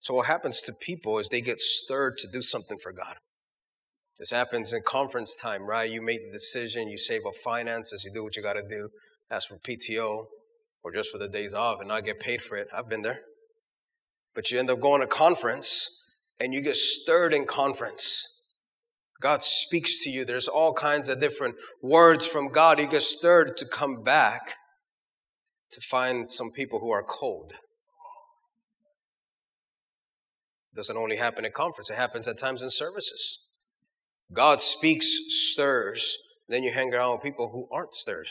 So 0.02 0.16
what 0.16 0.28
happens 0.28 0.62
to 0.64 0.74
people 0.82 1.20
is 1.20 1.30
they 1.30 1.42
get 1.42 1.60
stirred 1.60 2.18
to 2.18 2.28
do 2.28 2.42
something 2.42 2.78
for 2.82 2.92
God. 2.92 3.16
This 4.18 4.32
happens 4.32 4.74
in 4.74 4.82
conference 4.86 5.36
time, 5.36 5.64
right? 5.64 5.90
You 5.90 6.02
make 6.02 6.24
the 6.26 6.32
decision, 6.32 6.90
you 6.90 6.98
save 6.98 7.26
up 7.26 7.36
finances, 7.36 8.04
you 8.04 8.12
do 8.12 8.24
what 8.24 8.36
you 8.36 8.44
got 8.44 8.54
to 8.54 8.68
do, 8.68 8.90
ask 9.30 9.50
for 9.50 9.58
PTO 9.58 10.26
or 10.84 10.92
just 10.92 11.12
for 11.12 11.18
the 11.18 11.28
days 11.30 11.54
off 11.54 11.80
and 11.80 11.88
not 11.88 12.06
get 12.06 12.20
paid 12.20 12.42
for 12.42 12.56
it. 12.56 12.68
I've 12.74 12.90
been 12.90 13.02
there. 13.02 13.22
But 14.34 14.52
you 14.52 14.60
end 14.60 14.70
up 14.70 14.80
going 14.80 15.02
to 15.02 15.08
conference 15.08 16.10
and 16.40 16.54
you 16.54 16.62
get 16.62 16.76
stirred 16.76 17.34
in 17.34 17.46
conference. 17.46 18.21
God 19.22 19.44
speaks 19.44 20.04
to 20.04 20.10
you. 20.10 20.26
There's 20.26 20.48
all 20.48 20.74
kinds 20.74 21.08
of 21.08 21.22
different 21.22 21.56
words 21.82 22.26
from 22.26 22.50
God. 22.50 22.80
You 22.80 22.88
get 22.88 23.04
stirred 23.04 23.56
to 23.58 23.66
come 23.68 24.02
back 24.04 24.56
to 25.72 25.80
find 25.80 26.30
some 26.30 26.50
people 26.52 26.80
who 26.80 26.90
are 26.90 27.04
cold. 27.04 27.54
It 30.74 30.76
doesn't 30.76 30.98
only 30.98 31.18
happen 31.18 31.46
at 31.46 31.54
conference, 31.54 31.90
it 31.90 31.98
happens 31.98 32.28
at 32.28 32.38
times 32.38 32.62
in 32.62 32.70
services. 32.70 33.40
God 34.34 34.60
speaks, 34.60 35.08
stirs, 35.30 36.18
then 36.48 36.64
you 36.64 36.74
hang 36.74 36.94
around 36.94 37.14
with 37.14 37.24
people 37.24 37.50
who 37.52 37.68
aren't 37.72 37.94
stirred. 37.94 38.28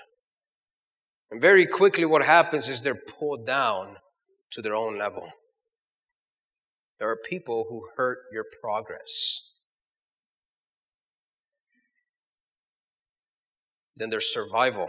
And 1.31 1.41
very 1.41 1.67
quickly, 1.67 2.05
what 2.05 2.25
happens 2.25 2.69
is 2.69 2.83
they're 2.83 2.95
pulled 2.95 3.47
down 3.47 3.97
to 4.53 4.63
their 4.63 4.75
own 4.75 4.99
level. 4.99 5.29
There 6.99 7.09
are 7.09 7.17
people 7.17 7.67
who 7.69 7.89
hurt 7.97 8.19
your 8.33 8.45
progress. 8.61 9.50
Then 14.01 14.09
there's 14.09 14.33
survival. 14.33 14.89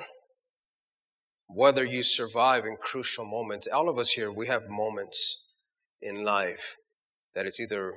Whether 1.50 1.84
you 1.84 2.01
survive 2.01 2.63
in 2.63 2.77
crucial 2.82 3.25
moments, 3.25 3.68
all 3.68 3.89
of 3.89 4.00
us 4.00 4.12
here, 4.12 4.32
we 4.32 4.48
have 4.48 4.70
moments 4.70 5.53
in 6.01 6.24
life 6.24 6.77
that 7.36 7.46
it's 7.46 7.60
either 7.60 7.94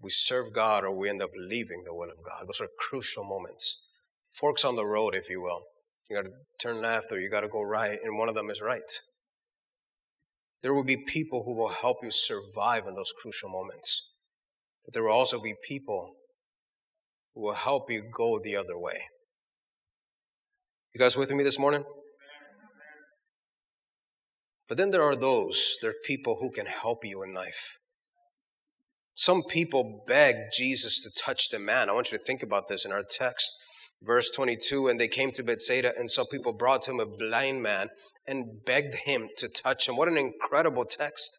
we 0.00 0.08
serve 0.08 0.54
God 0.54 0.82
or 0.82 0.96
we 0.96 1.10
end 1.10 1.20
up 1.20 1.30
leaving 1.36 1.82
the 1.84 1.92
will 1.92 2.10
of 2.10 2.24
God. 2.24 2.48
Those 2.48 2.62
are 2.62 2.70
crucial 2.78 3.22
moments. 3.22 3.86
Forks 4.24 4.64
on 4.64 4.76
the 4.76 4.86
road, 4.86 5.14
if 5.14 5.28
you 5.28 5.42
will. 5.42 5.60
You 6.08 6.16
got 6.16 6.22
to 6.22 6.32
turn 6.58 6.80
left 6.80 7.12
or 7.12 7.20
you 7.20 7.28
got 7.28 7.42
to 7.42 7.48
go 7.48 7.62
right, 7.62 7.98
and 8.02 8.18
one 8.18 8.30
of 8.30 8.34
them 8.34 8.48
is 8.48 8.62
right. 8.62 8.90
There 10.62 10.72
will 10.72 10.84
be 10.84 10.96
people 10.96 11.42
who 11.44 11.54
will 11.54 11.68
help 11.68 11.98
you 12.02 12.10
survive 12.10 12.86
in 12.86 12.94
those 12.94 13.12
crucial 13.20 13.50
moments. 13.50 14.10
But 14.86 14.94
there 14.94 15.02
will 15.02 15.12
also 15.12 15.38
be 15.38 15.54
people 15.68 16.14
who 17.34 17.42
will 17.42 17.54
help 17.54 17.90
you 17.90 18.02
go 18.10 18.40
the 18.42 18.56
other 18.56 18.78
way. 18.78 19.02
You 20.96 21.00
guys 21.00 21.14
with 21.14 21.30
me 21.30 21.44
this 21.44 21.58
morning? 21.58 21.84
But 24.66 24.78
then 24.78 24.92
there 24.92 25.02
are 25.02 25.14
those, 25.14 25.76
there 25.82 25.90
are 25.90 26.06
people 26.06 26.38
who 26.40 26.50
can 26.50 26.64
help 26.64 27.04
you 27.04 27.22
in 27.22 27.34
life. 27.34 27.76
Some 29.12 29.42
people 29.42 30.04
beg 30.06 30.36
Jesus 30.56 31.02
to 31.02 31.10
touch 31.22 31.50
the 31.50 31.58
man. 31.58 31.90
I 31.90 31.92
want 31.92 32.12
you 32.12 32.16
to 32.16 32.24
think 32.24 32.42
about 32.42 32.68
this 32.68 32.86
in 32.86 32.92
our 32.92 33.02
text. 33.02 33.52
Verse 34.02 34.30
22, 34.30 34.88
and 34.88 34.98
they 34.98 35.06
came 35.06 35.32
to 35.32 35.42
Bethsaida, 35.42 35.92
and 35.98 36.08
some 36.08 36.28
people 36.28 36.54
brought 36.54 36.80
to 36.84 36.92
him 36.92 37.00
a 37.00 37.04
blind 37.04 37.62
man 37.62 37.88
and 38.26 38.64
begged 38.64 38.94
him 39.04 39.28
to 39.36 39.50
touch 39.50 39.86
him. 39.86 39.98
What 39.98 40.08
an 40.08 40.16
incredible 40.16 40.86
text. 40.86 41.38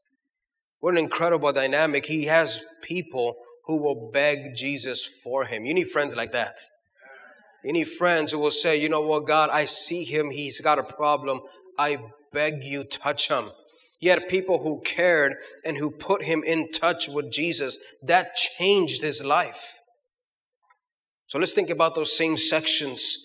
What 0.82 0.92
an 0.92 1.00
incredible 1.00 1.52
dynamic. 1.52 2.06
He 2.06 2.26
has 2.26 2.62
people 2.84 3.38
who 3.66 3.82
will 3.82 4.12
beg 4.14 4.56
Jesus 4.56 5.04
for 5.24 5.46
him. 5.46 5.66
You 5.66 5.74
need 5.74 5.88
friends 5.88 6.16
like 6.16 6.32
that. 6.34 6.58
Need 7.74 7.90
friends 7.90 8.32
who 8.32 8.40
will 8.40 8.52
say, 8.52 8.80
you 8.80 8.90
know 8.90 9.02
what, 9.02 9.28
God, 9.28 9.50
I 9.52 9.66
see 9.66 10.04
him. 10.04 10.32
He's 10.32 10.62
got 10.62 10.80
a 10.80 10.84
problem. 10.84 11.42
I 11.78 11.98
beg 12.32 12.64
you, 12.64 12.84
touch 12.84 13.30
him. 13.30 13.46
Yet 14.00 14.30
people 14.30 14.64
who 14.64 14.82
cared 14.86 15.36
and 15.66 15.78
who 15.78 15.92
put 15.92 16.24
him 16.24 16.44
in 16.44 16.72
touch 16.72 17.10
with 17.10 17.32
Jesus, 17.32 17.78
that 18.04 18.36
changed 18.36 19.02
his 19.02 19.26
life. 19.26 19.80
So 21.28 21.40
let's 21.40 21.54
think 21.54 21.70
about 21.70 21.96
those 21.96 22.16
same 22.16 22.38
sections 22.38 23.18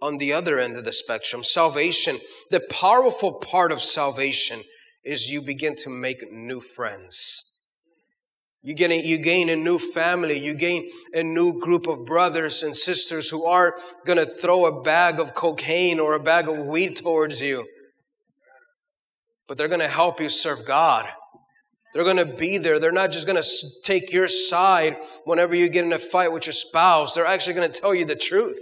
on 0.00 0.18
the 0.18 0.32
other 0.32 0.58
end 0.58 0.76
of 0.76 0.84
the 0.84 0.92
spectrum. 0.92 1.42
Salvation, 1.42 2.16
the 2.50 2.60
powerful 2.70 3.34
part 3.34 3.72
of 3.72 3.80
salvation 3.82 4.60
is 5.04 5.30
you 5.30 5.42
begin 5.42 5.76
to 5.76 5.90
make 5.90 6.32
new 6.32 6.60
friends. 6.60 7.53
You 8.66 8.72
gain, 8.72 8.92
a, 8.92 8.98
you 8.98 9.18
gain 9.18 9.50
a 9.50 9.56
new 9.56 9.78
family. 9.78 10.40
You 10.40 10.54
gain 10.54 10.90
a 11.12 11.22
new 11.22 11.60
group 11.60 11.86
of 11.86 12.06
brothers 12.06 12.62
and 12.62 12.74
sisters 12.74 13.28
who 13.28 13.44
aren't 13.44 13.74
going 14.06 14.18
to 14.18 14.24
throw 14.24 14.64
a 14.64 14.80
bag 14.80 15.20
of 15.20 15.34
cocaine 15.34 16.00
or 16.00 16.14
a 16.14 16.20
bag 16.20 16.48
of 16.48 16.56
weed 16.64 16.96
towards 16.96 17.42
you. 17.42 17.66
But 19.46 19.58
they're 19.58 19.68
going 19.68 19.80
to 19.80 19.88
help 19.88 20.18
you 20.18 20.30
serve 20.30 20.64
God. 20.66 21.04
They're 21.92 22.04
going 22.04 22.16
to 22.16 22.24
be 22.24 22.56
there. 22.56 22.78
They're 22.78 22.90
not 22.90 23.12
just 23.12 23.26
going 23.26 23.40
to 23.40 23.48
take 23.82 24.14
your 24.14 24.28
side 24.28 24.96
whenever 25.24 25.54
you 25.54 25.68
get 25.68 25.84
in 25.84 25.92
a 25.92 25.98
fight 25.98 26.32
with 26.32 26.46
your 26.46 26.54
spouse. 26.54 27.14
They're 27.14 27.26
actually 27.26 27.54
going 27.54 27.70
to 27.70 27.80
tell 27.80 27.94
you 27.94 28.06
the 28.06 28.16
truth 28.16 28.58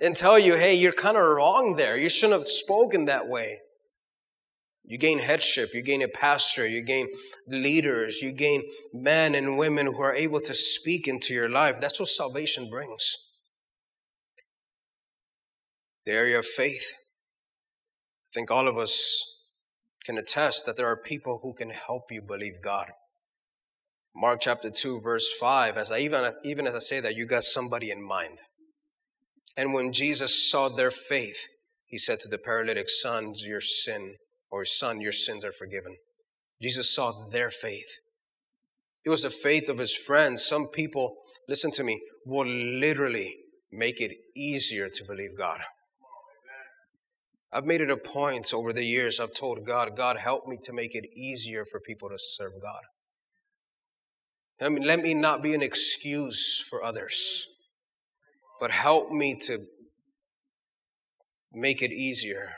and 0.00 0.14
tell 0.14 0.38
you, 0.38 0.54
hey, 0.54 0.74
you're 0.74 0.92
kind 0.92 1.16
of 1.16 1.24
wrong 1.24 1.74
there. 1.74 1.96
You 1.96 2.08
shouldn't 2.08 2.38
have 2.38 2.46
spoken 2.46 3.06
that 3.06 3.26
way. 3.26 3.58
You 4.84 4.98
gain 4.98 5.20
headship, 5.20 5.72
you 5.72 5.82
gain 5.82 6.02
a 6.02 6.08
pastor, 6.08 6.66
you 6.66 6.82
gain 6.82 7.08
leaders, 7.46 8.22
you 8.22 8.32
gain 8.32 8.62
men 8.92 9.34
and 9.34 9.56
women 9.56 9.86
who 9.86 10.00
are 10.00 10.14
able 10.14 10.40
to 10.40 10.54
speak 10.54 11.06
into 11.06 11.32
your 11.32 11.48
life. 11.48 11.80
That's 11.80 12.00
what 12.00 12.08
salvation 12.08 12.68
brings. 12.68 13.16
The 16.06 16.12
area 16.12 16.38
of 16.38 16.46
faith. 16.46 16.92
I 16.96 18.30
think 18.34 18.50
all 18.50 18.66
of 18.66 18.78
us 18.78 19.24
can 20.04 20.18
attest 20.18 20.66
that 20.66 20.76
there 20.76 20.88
are 20.88 20.96
people 20.96 21.40
who 21.42 21.54
can 21.54 21.70
help 21.70 22.10
you 22.10 22.22
believe 22.22 22.62
God. 22.62 22.88
Mark 24.14 24.40
chapter 24.40 24.70
2 24.70 25.00
verse 25.02 25.32
5 25.38 25.76
as 25.76 25.92
I 25.92 25.98
even 25.98 26.32
even 26.42 26.66
as 26.66 26.74
I 26.74 26.78
say 26.80 27.00
that 27.00 27.14
you 27.14 27.26
got 27.26 27.44
somebody 27.44 27.90
in 27.90 28.06
mind. 28.06 28.38
And 29.56 29.72
when 29.72 29.92
Jesus 29.92 30.50
saw 30.50 30.68
their 30.68 30.90
faith, 30.90 31.46
he 31.86 31.98
said 31.98 32.18
to 32.20 32.28
the 32.28 32.38
paralytic 32.38 32.88
Sons, 32.88 33.44
your 33.46 33.60
sin 33.60 34.16
or 34.50 34.60
his 34.60 34.78
son, 34.78 35.00
your 35.00 35.12
sins 35.12 35.44
are 35.44 35.52
forgiven. 35.52 35.96
Jesus 36.60 36.94
saw 36.94 37.12
their 37.30 37.50
faith. 37.50 37.98
It 39.04 39.10
was 39.10 39.22
the 39.22 39.30
faith 39.30 39.68
of 39.68 39.78
his 39.78 39.96
friends. 39.96 40.44
Some 40.44 40.68
people, 40.68 41.16
listen 41.48 41.70
to 41.72 41.84
me, 41.84 42.02
will 42.26 42.46
literally 42.46 43.36
make 43.72 44.00
it 44.00 44.12
easier 44.36 44.88
to 44.88 45.04
believe 45.04 45.38
God. 45.38 45.60
I've 47.52 47.64
made 47.64 47.80
it 47.80 47.90
a 47.90 47.96
point 47.96 48.54
over 48.54 48.72
the 48.72 48.84
years, 48.84 49.18
I've 49.18 49.34
told 49.34 49.66
God, 49.66 49.96
God, 49.96 50.16
help 50.16 50.46
me 50.46 50.56
to 50.62 50.72
make 50.72 50.94
it 50.94 51.06
easier 51.16 51.64
for 51.64 51.80
people 51.80 52.08
to 52.08 52.16
serve 52.18 52.52
God. 52.62 52.82
I 54.62 54.68
mean, 54.68 54.84
let 54.84 55.00
me 55.00 55.14
not 55.14 55.42
be 55.42 55.54
an 55.54 55.62
excuse 55.62 56.60
for 56.68 56.84
others, 56.84 57.46
but 58.60 58.70
help 58.70 59.10
me 59.10 59.36
to 59.46 59.58
make 61.52 61.82
it 61.82 61.90
easier. 61.90 62.52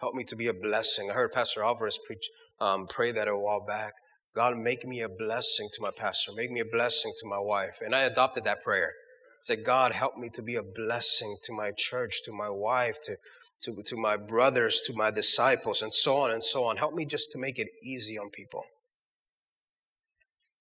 Help 0.00 0.14
me 0.14 0.24
to 0.24 0.36
be 0.36 0.46
a 0.46 0.54
blessing. 0.54 1.10
I 1.10 1.14
heard 1.14 1.32
Pastor 1.32 1.62
Alvarez 1.62 1.98
preach, 2.06 2.28
um, 2.60 2.86
pray 2.86 3.12
that 3.12 3.28
a 3.28 3.36
while 3.36 3.64
back. 3.66 3.92
God, 4.34 4.56
make 4.56 4.86
me 4.86 5.00
a 5.00 5.08
blessing 5.08 5.68
to 5.74 5.82
my 5.82 5.90
pastor. 5.96 6.32
Make 6.32 6.50
me 6.50 6.60
a 6.60 6.64
blessing 6.64 7.12
to 7.20 7.26
my 7.26 7.38
wife. 7.38 7.78
And 7.84 7.94
I 7.94 8.02
adopted 8.02 8.44
that 8.44 8.62
prayer. 8.62 8.92
I 8.92 9.40
said, 9.40 9.64
God, 9.64 9.92
help 9.92 10.16
me 10.16 10.28
to 10.34 10.42
be 10.42 10.56
a 10.56 10.62
blessing 10.62 11.36
to 11.44 11.52
my 11.52 11.72
church, 11.76 12.22
to 12.24 12.32
my 12.32 12.48
wife, 12.48 13.00
to 13.02 13.16
to, 13.62 13.82
to 13.86 13.96
my 13.96 14.16
brothers, 14.16 14.82
to 14.86 14.92
my 14.94 15.10
disciples, 15.10 15.82
and 15.82 15.92
so 15.92 16.16
on 16.16 16.30
and 16.30 16.42
so 16.42 16.64
on. 16.64 16.76
Help 16.76 16.94
me 16.94 17.04
just 17.04 17.32
to 17.32 17.38
make 17.38 17.58
it 17.58 17.68
easy 17.82 18.18
on 18.18 18.30
people. 18.30 18.64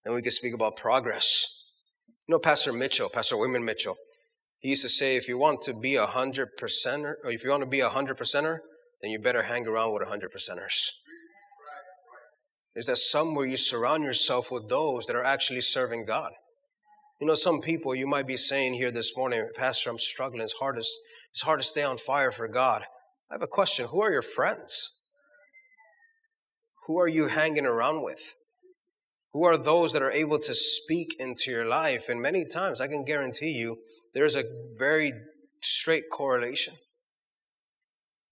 And 0.05 0.15
we 0.15 0.21
can 0.21 0.31
speak 0.31 0.53
about 0.53 0.77
progress. 0.77 1.65
You 2.27 2.33
know, 2.33 2.39
Pastor 2.39 2.73
Mitchell, 2.73 3.09
Pastor 3.09 3.37
Wayman 3.37 3.63
Mitchell, 3.63 3.95
he 4.59 4.69
used 4.69 4.81
to 4.81 4.89
say, 4.89 5.15
if 5.15 5.27
you 5.27 5.37
want 5.37 5.61
to 5.63 5.73
be 5.73 5.95
a 5.95 6.05
hundred 6.05 6.49
percenter, 6.59 7.15
or 7.23 7.31
if 7.31 7.43
you 7.43 7.51
want 7.51 7.61
to 7.61 7.69
be 7.69 7.81
a 7.81 7.89
hundred 7.89 8.17
percenter, 8.17 8.59
then 9.01 9.11
you 9.11 9.19
better 9.19 9.43
hang 9.43 9.67
around 9.67 9.93
with 9.93 10.03
a 10.03 10.09
hundred 10.09 10.31
percenters. 10.31 10.91
Is 12.75 12.85
that 12.85 12.97
somewhere 12.97 13.45
you 13.45 13.57
surround 13.57 14.03
yourself 14.03 14.51
with 14.51 14.69
those 14.69 15.05
that 15.07 15.15
are 15.15 15.23
actually 15.23 15.61
serving 15.61 16.05
God? 16.05 16.31
You 17.19 17.25
know, 17.25 17.33
some 17.33 17.61
people 17.61 17.95
you 17.95 18.05
might 18.05 18.27
be 18.27 18.37
saying 18.37 18.75
here 18.75 18.91
this 18.91 19.17
morning, 19.17 19.49
Pastor, 19.55 19.89
I'm 19.89 19.97
struggling. 19.97 20.43
It's 20.43 20.53
hard 20.53 20.75
to, 20.75 20.81
it's 20.81 21.41
hard 21.43 21.59
to 21.59 21.65
stay 21.65 21.81
on 21.81 21.97
fire 21.97 22.31
for 22.31 22.47
God. 22.47 22.83
I 23.31 23.33
have 23.33 23.41
a 23.41 23.47
question. 23.47 23.87
Who 23.87 24.01
are 24.03 24.11
your 24.11 24.21
friends? 24.21 24.99
Who 26.85 26.99
are 26.99 27.07
you 27.07 27.27
hanging 27.27 27.65
around 27.65 28.03
with? 28.03 28.35
Who 29.33 29.43
are 29.45 29.57
those 29.57 29.93
that 29.93 30.03
are 30.03 30.11
able 30.11 30.39
to 30.39 30.53
speak 30.53 31.15
into 31.19 31.51
your 31.51 31.65
life? 31.65 32.09
And 32.09 32.21
many 32.21 32.45
times, 32.45 32.79
I 32.79 32.87
can 32.87 33.03
guarantee 33.03 33.51
you, 33.51 33.77
there's 34.13 34.35
a 34.35 34.43
very 34.77 35.11
straight 35.61 36.05
correlation. 36.11 36.75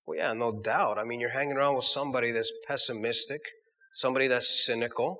Well, 0.05 0.17
yeah, 0.17 0.33
no 0.33 0.61
doubt. 0.61 0.97
I 0.97 1.03
mean, 1.03 1.19
you're 1.19 1.31
hanging 1.31 1.57
around 1.57 1.75
with 1.75 1.85
somebody 1.85 2.31
that's 2.31 2.51
pessimistic, 2.67 3.41
somebody 3.91 4.27
that's 4.27 4.65
cynical, 4.65 5.19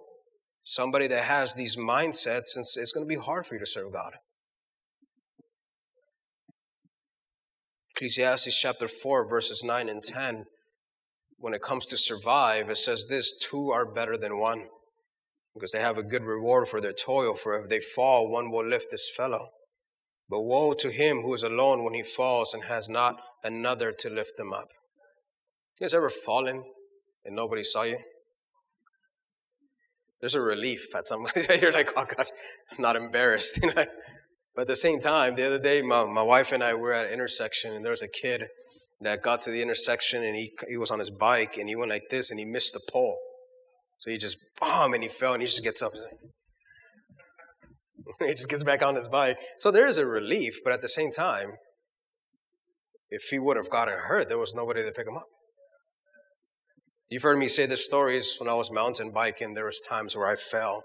somebody 0.64 1.08
that 1.08 1.24
has 1.24 1.56
these 1.56 1.76
mindsets, 1.76 2.56
and 2.56 2.66
it's 2.76 2.92
going 2.92 3.06
to 3.06 3.10
be 3.10 3.20
hard 3.20 3.46
for 3.46 3.56
you 3.56 3.60
to 3.60 3.66
serve 3.66 3.94
God. 3.94 4.14
Ecclesiastes 7.96 8.60
chapter 8.60 8.88
4, 8.88 9.28
verses 9.28 9.64
9 9.64 9.90
and 9.90 10.04
10, 10.04 10.46
when 11.38 11.54
it 11.54 11.62
comes 11.62 11.86
to 11.88 11.98
survive, 11.98 12.70
it 12.70 12.78
says 12.78 13.08
this 13.08 13.38
two 13.38 13.70
are 13.70 13.92
better 13.92 14.18
than 14.18 14.38
one. 14.40 14.68
because 15.54 15.72
they 15.72 15.80
have 15.80 15.98
a 15.98 16.04
good 16.04 16.24
reward 16.24 16.68
for 16.68 16.82
their 16.82 16.92
toil. 16.92 17.34
For 17.34 17.64
if 17.64 17.70
they 17.70 17.80
fall, 17.80 18.30
one 18.30 18.52
will 18.52 18.68
lift 18.68 18.92
this 18.92 19.10
fellow. 19.10 19.50
But 20.30 20.42
woe 20.42 20.74
to 20.74 20.92
him 20.92 21.22
who 21.22 21.34
is 21.34 21.44
alone 21.44 21.86
when 21.86 21.94
he 21.94 22.04
falls 22.04 22.54
and 22.54 22.66
has 22.66 22.90
not 22.90 23.22
another 23.46 23.94
to 24.00 24.10
lift 24.10 24.38
them 24.38 24.52
up. 24.52 24.68
You 25.80 25.86
guys 25.86 25.94
ever 25.94 26.10
fallen 26.10 26.64
and 27.24 27.36
nobody 27.36 27.64
saw 27.64 27.84
you? 27.84 28.00
There's 30.20 30.36
a 30.36 30.42
relief 30.42 30.96
at 30.96 31.06
some. 31.06 31.28
You're 31.62 31.72
like, 31.72 31.92
oh 31.96 32.06
gosh, 32.06 32.28
I'm 32.72 32.82
not 32.82 32.96
embarrassed. 32.96 33.64
but 33.76 34.62
at 34.62 34.68
the 34.68 34.76
same 34.76 35.00
time, 35.00 35.36
the 35.36 35.46
other 35.46 35.60
day, 35.60 35.82
my, 35.82 36.06
my 36.06 36.24
wife 36.24 36.52
and 36.52 36.64
I 36.64 36.74
were 36.74 36.94
at 36.94 37.06
an 37.06 37.14
intersection 37.14 37.74
and 37.74 37.86
there 37.86 37.92
was 37.92 38.02
a 38.02 38.08
kid 38.08 38.46
that 39.02 39.22
got 39.22 39.42
to 39.42 39.52
the 39.52 39.62
intersection 39.62 40.24
and 40.24 40.36
he, 40.36 40.52
he 40.68 40.78
was 40.78 40.90
on 40.90 41.00
his 41.00 41.12
bike 41.12 41.58
and 41.58 41.70
he 41.70 41.76
went 41.76 41.92
like 41.92 42.10
this 42.10 42.32
and 42.32 42.40
he 42.40 42.46
missed 42.46 42.74
the 42.74 42.82
pole. 42.92 43.18
So 43.98 44.10
he 44.10 44.18
just, 44.18 44.38
bomb, 44.60 44.94
and 44.94 45.04
he 45.04 45.10
fell 45.10 45.34
and 45.34 45.42
he 45.42 45.48
just 45.48 45.64
gets 45.64 45.82
up. 45.82 45.92
he 48.20 48.32
just 48.32 48.50
gets 48.50 48.64
back 48.64 48.84
on 48.84 48.96
his 48.96 49.08
bike. 49.08 49.38
So 49.58 49.72
there 49.72 49.88
is 49.88 49.98
a 49.98 50.06
relief, 50.06 50.60
but 50.64 50.74
at 50.74 50.82
the 50.82 50.88
same 50.88 51.12
time, 51.12 51.52
if 53.16 53.30
he 53.32 53.40
would 53.40 53.58
have 53.58 53.70
gotten 53.70 53.94
hurt, 53.94 54.28
there 54.28 54.38
was 54.38 54.54
nobody 54.54 54.84
to 54.84 54.92
pick 54.92 55.08
him 55.08 55.16
up. 55.16 55.28
You've 57.10 57.24
heard 57.24 57.38
me 57.38 57.48
say 57.48 57.66
this 57.66 57.86
stories 57.86 58.36
when 58.40 58.50
I 58.50 58.56
was 58.56 58.72
mountain 58.72 59.12
biking. 59.12 59.54
There 59.54 59.66
was 59.66 59.80
times 59.80 60.18
where 60.18 60.28
I 60.28 60.36
fell. 60.36 60.84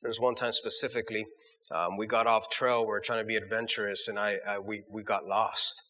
There 0.00 0.08
was 0.08 0.20
one 0.20 0.34
time 0.34 0.52
specifically, 0.52 1.26
um, 1.70 1.96
we 1.96 2.06
got 2.06 2.26
off 2.26 2.50
trail. 2.50 2.82
We 2.82 2.88
were 2.88 3.00
trying 3.00 3.20
to 3.20 3.24
be 3.24 3.36
adventurous, 3.36 4.08
and 4.08 4.18
I, 4.18 4.36
I 4.46 4.58
we 4.58 4.82
we 4.90 5.02
got 5.02 5.24
lost, 5.24 5.82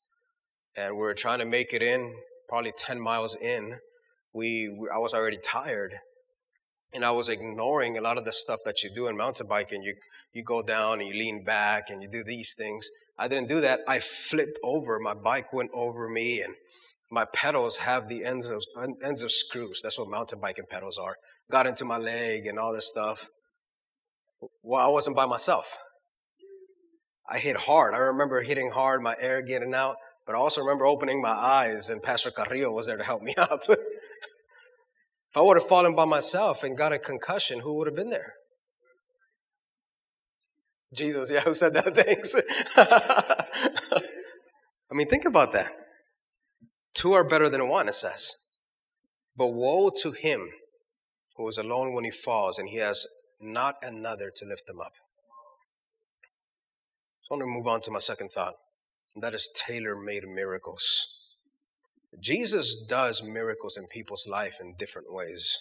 and 0.77 0.95
we 0.95 1.01
were 1.01 1.15
trying 1.15 1.41
to 1.41 1.45
make 1.45 1.73
it 1.73 1.83
in. 1.83 2.15
Probably 2.49 2.73
ten 2.77 3.01
miles 3.01 3.37
in, 3.37 3.79
we 4.33 4.71
I 4.95 4.99
was 4.99 5.15
already 5.15 5.39
tired, 5.43 5.95
and 6.95 7.05
I 7.05 7.11
was 7.11 7.29
ignoring 7.29 7.97
a 7.97 8.01
lot 8.01 8.19
of 8.19 8.25
the 8.25 8.33
stuff 8.33 8.61
that 8.65 8.83
you 8.83 8.91
do 8.91 9.07
in 9.07 9.17
mountain 9.17 9.47
biking. 9.47 9.83
You 9.83 9.95
you 10.33 10.43
go 10.43 10.63
down 10.63 11.01
and 11.01 11.09
you 11.09 11.15
lean 11.15 11.45
back 11.45 11.91
and 11.91 12.03
you 12.03 12.09
do 12.09 12.23
these 12.25 12.55
things. 12.57 12.89
I 13.19 13.29
didn't 13.29 13.49
do 13.49 13.61
that. 13.61 13.81
I 13.89 13.99
flipped 13.99 14.59
over. 14.63 14.99
My 14.99 15.15
bike 15.15 15.53
went 15.53 15.71
over 15.75 16.09
me, 16.09 16.41
and 16.43 16.55
my 17.11 17.25
pedals 17.25 17.79
have 17.79 18.09
the 18.09 18.25
ends 18.25 18.47
of 18.47 18.63
ends 19.05 19.23
of 19.23 19.31
screws. 19.31 19.81
That's 19.83 19.99
what 19.99 20.09
mountain 20.09 20.41
biking 20.41 20.67
pedals 20.71 20.99
are. 20.99 21.17
Got 21.51 21.67
into 21.67 21.85
my 21.85 21.99
leg 21.99 22.47
and 22.47 22.59
all 22.59 22.73
this 22.73 22.89
stuff. 22.89 23.29
Well, 24.63 24.87
I 24.87 24.91
wasn't 24.91 25.17
by 25.17 25.27
myself. 25.27 25.79
I 27.29 27.39
hit 27.39 27.57
hard. 27.57 27.95
I 27.95 27.99
remember 27.99 28.43
hitting 28.43 28.71
hard, 28.73 29.03
my 29.03 29.15
air 29.21 29.43
getting 29.43 29.75
out, 29.75 29.97
but 30.27 30.35
I 30.35 30.39
also 30.39 30.61
remember 30.61 30.87
opening 30.87 31.23
my 31.23 31.31
eyes, 31.31 31.89
and 31.89 32.03
Pastor 32.03 32.31
Carrillo 32.31 32.73
was 32.73 32.87
there 32.87 32.97
to 32.97 33.05
help 33.05 33.23
me 33.23 33.35
up. 33.39 33.61
If 35.33 35.39
I 35.39 35.41
would 35.41 35.57
have 35.57 35.67
fallen 35.67 35.95
by 35.95 36.05
myself 36.05 36.63
and 36.63 36.77
got 36.77 36.93
a 36.93 36.99
concussion, 36.99 37.61
who 37.61 37.79
would 37.79 37.87
have 37.87 37.97
been 37.97 38.11
there? 38.11 38.35
Jesus, 40.95 41.33
yeah, 41.33 41.41
who 41.41 41.55
said 41.55 41.73
that? 41.73 41.97
Thanks. 41.97 42.35
I 44.91 44.95
mean, 44.95 45.09
think 45.09 45.25
about 45.25 45.53
that. 45.53 45.73
Two 46.93 47.15
are 47.15 47.25
better 47.25 47.49
than 47.49 47.67
one, 47.67 47.89
it 47.89 47.95
says. 47.95 48.35
But 49.35 49.55
woe 49.55 49.91
to 50.03 50.13
him 50.13 50.51
who 51.39 51.49
is 51.49 51.57
alone 51.57 51.95
when 51.95 52.05
he 52.05 52.11
falls 52.11 52.59
and 52.59 52.69
he 52.69 52.77
has 52.77 53.07
not 53.41 53.77
another 53.81 54.31
to 54.37 54.45
lift 54.45 54.69
him 54.69 54.83
up. 54.83 54.93
So 57.23 57.35
I 57.35 57.39
want 57.39 57.43
to 57.43 57.47
move 57.47 57.67
on 57.67 57.81
to 57.83 57.91
my 57.91 58.01
second 58.01 58.29
thought, 58.29 58.57
and 59.15 59.25
that 59.25 59.33
is 59.33 59.49
tailor 59.67 59.97
made 59.97 60.25
miracles. 60.27 61.22
Jesus 62.21 62.77
does 62.77 63.23
miracles 63.23 63.77
in 63.77 63.87
people's 63.87 64.29
life 64.29 64.59
in 64.61 64.75
different 64.79 65.09
ways. 65.11 65.59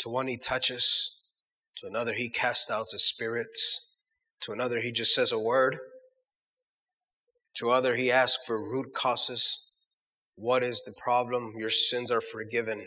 To 0.00 0.08
one, 0.08 0.26
he 0.26 0.36
touches. 0.36 1.24
To 1.76 1.86
another, 1.86 2.12
he 2.14 2.28
casts 2.28 2.70
out 2.70 2.86
the 2.92 2.98
spirits. 2.98 3.96
To 4.42 4.52
another, 4.52 4.80
he 4.80 4.92
just 4.92 5.14
says 5.14 5.32
a 5.32 5.38
word. 5.38 5.78
To 7.54 7.70
other, 7.70 7.96
he 7.96 8.10
asks 8.10 8.44
for 8.46 8.58
root 8.58 8.94
causes. 8.94 9.72
What 10.36 10.62
is 10.62 10.82
the 10.82 10.92
problem? 10.92 11.54
Your 11.56 11.70
sins 11.70 12.10
are 12.10 12.20
forgiven. 12.20 12.86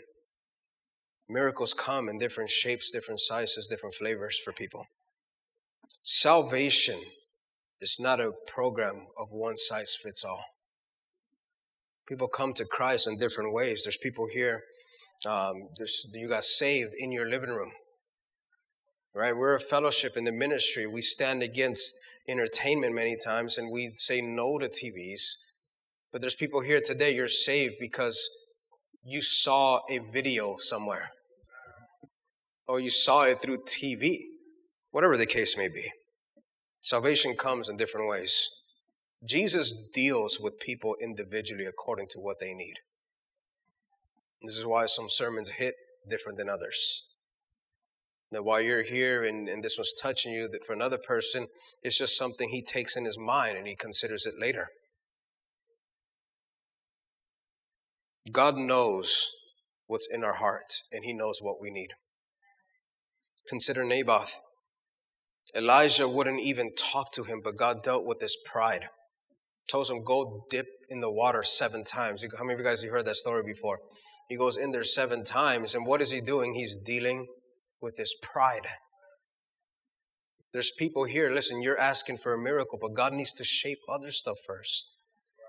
Miracles 1.28 1.74
come 1.74 2.08
in 2.08 2.18
different 2.18 2.50
shapes, 2.50 2.90
different 2.90 3.20
sizes, 3.20 3.68
different 3.68 3.94
flavors 3.94 4.38
for 4.38 4.52
people. 4.52 4.86
Salvation 6.02 6.98
is 7.80 7.98
not 7.98 8.20
a 8.20 8.32
program 8.46 9.06
of 9.18 9.28
one 9.30 9.56
size 9.56 9.96
fits 10.00 10.24
all. 10.24 10.44
People 12.08 12.28
come 12.28 12.52
to 12.54 12.64
Christ 12.64 13.06
in 13.06 13.18
different 13.18 13.52
ways. 13.52 13.82
There's 13.84 13.96
people 13.96 14.26
here, 14.32 14.62
um, 15.26 15.68
there's, 15.78 16.06
you 16.12 16.28
got 16.28 16.44
saved 16.44 16.92
in 16.98 17.12
your 17.12 17.28
living 17.28 17.50
room. 17.50 17.72
Right? 19.14 19.36
We're 19.36 19.54
a 19.54 19.60
fellowship 19.60 20.16
in 20.16 20.24
the 20.24 20.32
ministry. 20.32 20.86
We 20.86 21.00
stand 21.00 21.42
against 21.42 21.98
entertainment 22.28 22.94
many 22.94 23.16
times 23.16 23.58
and 23.58 23.70
we 23.70 23.92
say 23.96 24.20
no 24.20 24.58
to 24.58 24.68
TVs. 24.68 25.34
But 26.12 26.20
there's 26.20 26.36
people 26.36 26.62
here 26.62 26.80
today, 26.80 27.14
you're 27.14 27.28
saved 27.28 27.76
because 27.80 28.28
you 29.04 29.20
saw 29.20 29.80
a 29.88 29.98
video 29.98 30.56
somewhere 30.58 31.10
or 32.66 32.80
you 32.80 32.90
saw 32.90 33.24
it 33.24 33.40
through 33.42 33.58
TV, 33.58 34.18
whatever 34.90 35.16
the 35.16 35.26
case 35.26 35.56
may 35.56 35.68
be. 35.68 35.90
Salvation 36.82 37.34
comes 37.34 37.68
in 37.68 37.76
different 37.76 38.08
ways. 38.08 38.53
Jesus 39.26 39.88
deals 39.92 40.38
with 40.40 40.60
people 40.60 40.96
individually 41.00 41.64
according 41.64 42.08
to 42.08 42.18
what 42.18 42.40
they 42.40 42.52
need. 42.52 42.74
This 44.42 44.58
is 44.58 44.66
why 44.66 44.86
some 44.86 45.08
sermons 45.08 45.52
hit 45.52 45.74
different 46.08 46.36
than 46.36 46.50
others. 46.50 47.14
That 48.30 48.44
while 48.44 48.60
you're 48.60 48.82
here 48.82 49.22
and, 49.22 49.48
and 49.48 49.62
this 49.62 49.78
was 49.78 49.94
touching 50.00 50.32
you, 50.32 50.48
that 50.48 50.66
for 50.66 50.74
another 50.74 50.98
person, 50.98 51.46
it's 51.82 51.96
just 51.96 52.18
something 52.18 52.50
he 52.50 52.62
takes 52.62 52.96
in 52.96 53.06
his 53.06 53.18
mind 53.18 53.56
and 53.56 53.66
he 53.66 53.76
considers 53.76 54.26
it 54.26 54.34
later. 54.38 54.68
God 58.30 58.56
knows 58.56 59.30
what's 59.86 60.08
in 60.10 60.24
our 60.24 60.34
hearts 60.34 60.82
and 60.92 61.04
he 61.04 61.12
knows 61.12 61.38
what 61.40 61.60
we 61.60 61.70
need. 61.70 61.90
Consider 63.48 63.84
Naboth. 63.84 64.40
Elijah 65.54 66.08
wouldn't 66.08 66.40
even 66.40 66.74
talk 66.74 67.12
to 67.12 67.24
him, 67.24 67.40
but 67.42 67.56
God 67.56 67.82
dealt 67.82 68.04
with 68.04 68.20
his 68.20 68.36
pride 68.44 68.88
tells 69.68 69.90
him, 69.90 70.04
go 70.04 70.44
dip 70.50 70.66
in 70.88 71.00
the 71.00 71.10
water 71.10 71.42
seven 71.42 71.84
times. 71.84 72.22
How 72.22 72.44
many 72.44 72.54
of 72.54 72.60
you 72.60 72.64
guys 72.64 72.82
have 72.82 72.90
heard 72.90 73.06
that 73.06 73.16
story 73.16 73.42
before? 73.42 73.80
He 74.28 74.36
goes 74.36 74.56
in 74.56 74.70
there 74.70 74.82
seven 74.82 75.24
times, 75.24 75.74
and 75.74 75.86
what 75.86 76.00
is 76.00 76.10
he 76.10 76.20
doing? 76.20 76.54
He's 76.54 76.76
dealing 76.76 77.26
with 77.80 77.98
his 77.98 78.14
pride. 78.22 78.66
There's 80.52 80.70
people 80.70 81.04
here, 81.04 81.30
listen, 81.30 81.60
you're 81.60 81.78
asking 81.78 82.18
for 82.18 82.32
a 82.32 82.38
miracle, 82.38 82.78
but 82.80 82.94
God 82.94 83.12
needs 83.12 83.34
to 83.34 83.44
shape 83.44 83.78
other 83.88 84.10
stuff 84.10 84.38
first. 84.46 84.86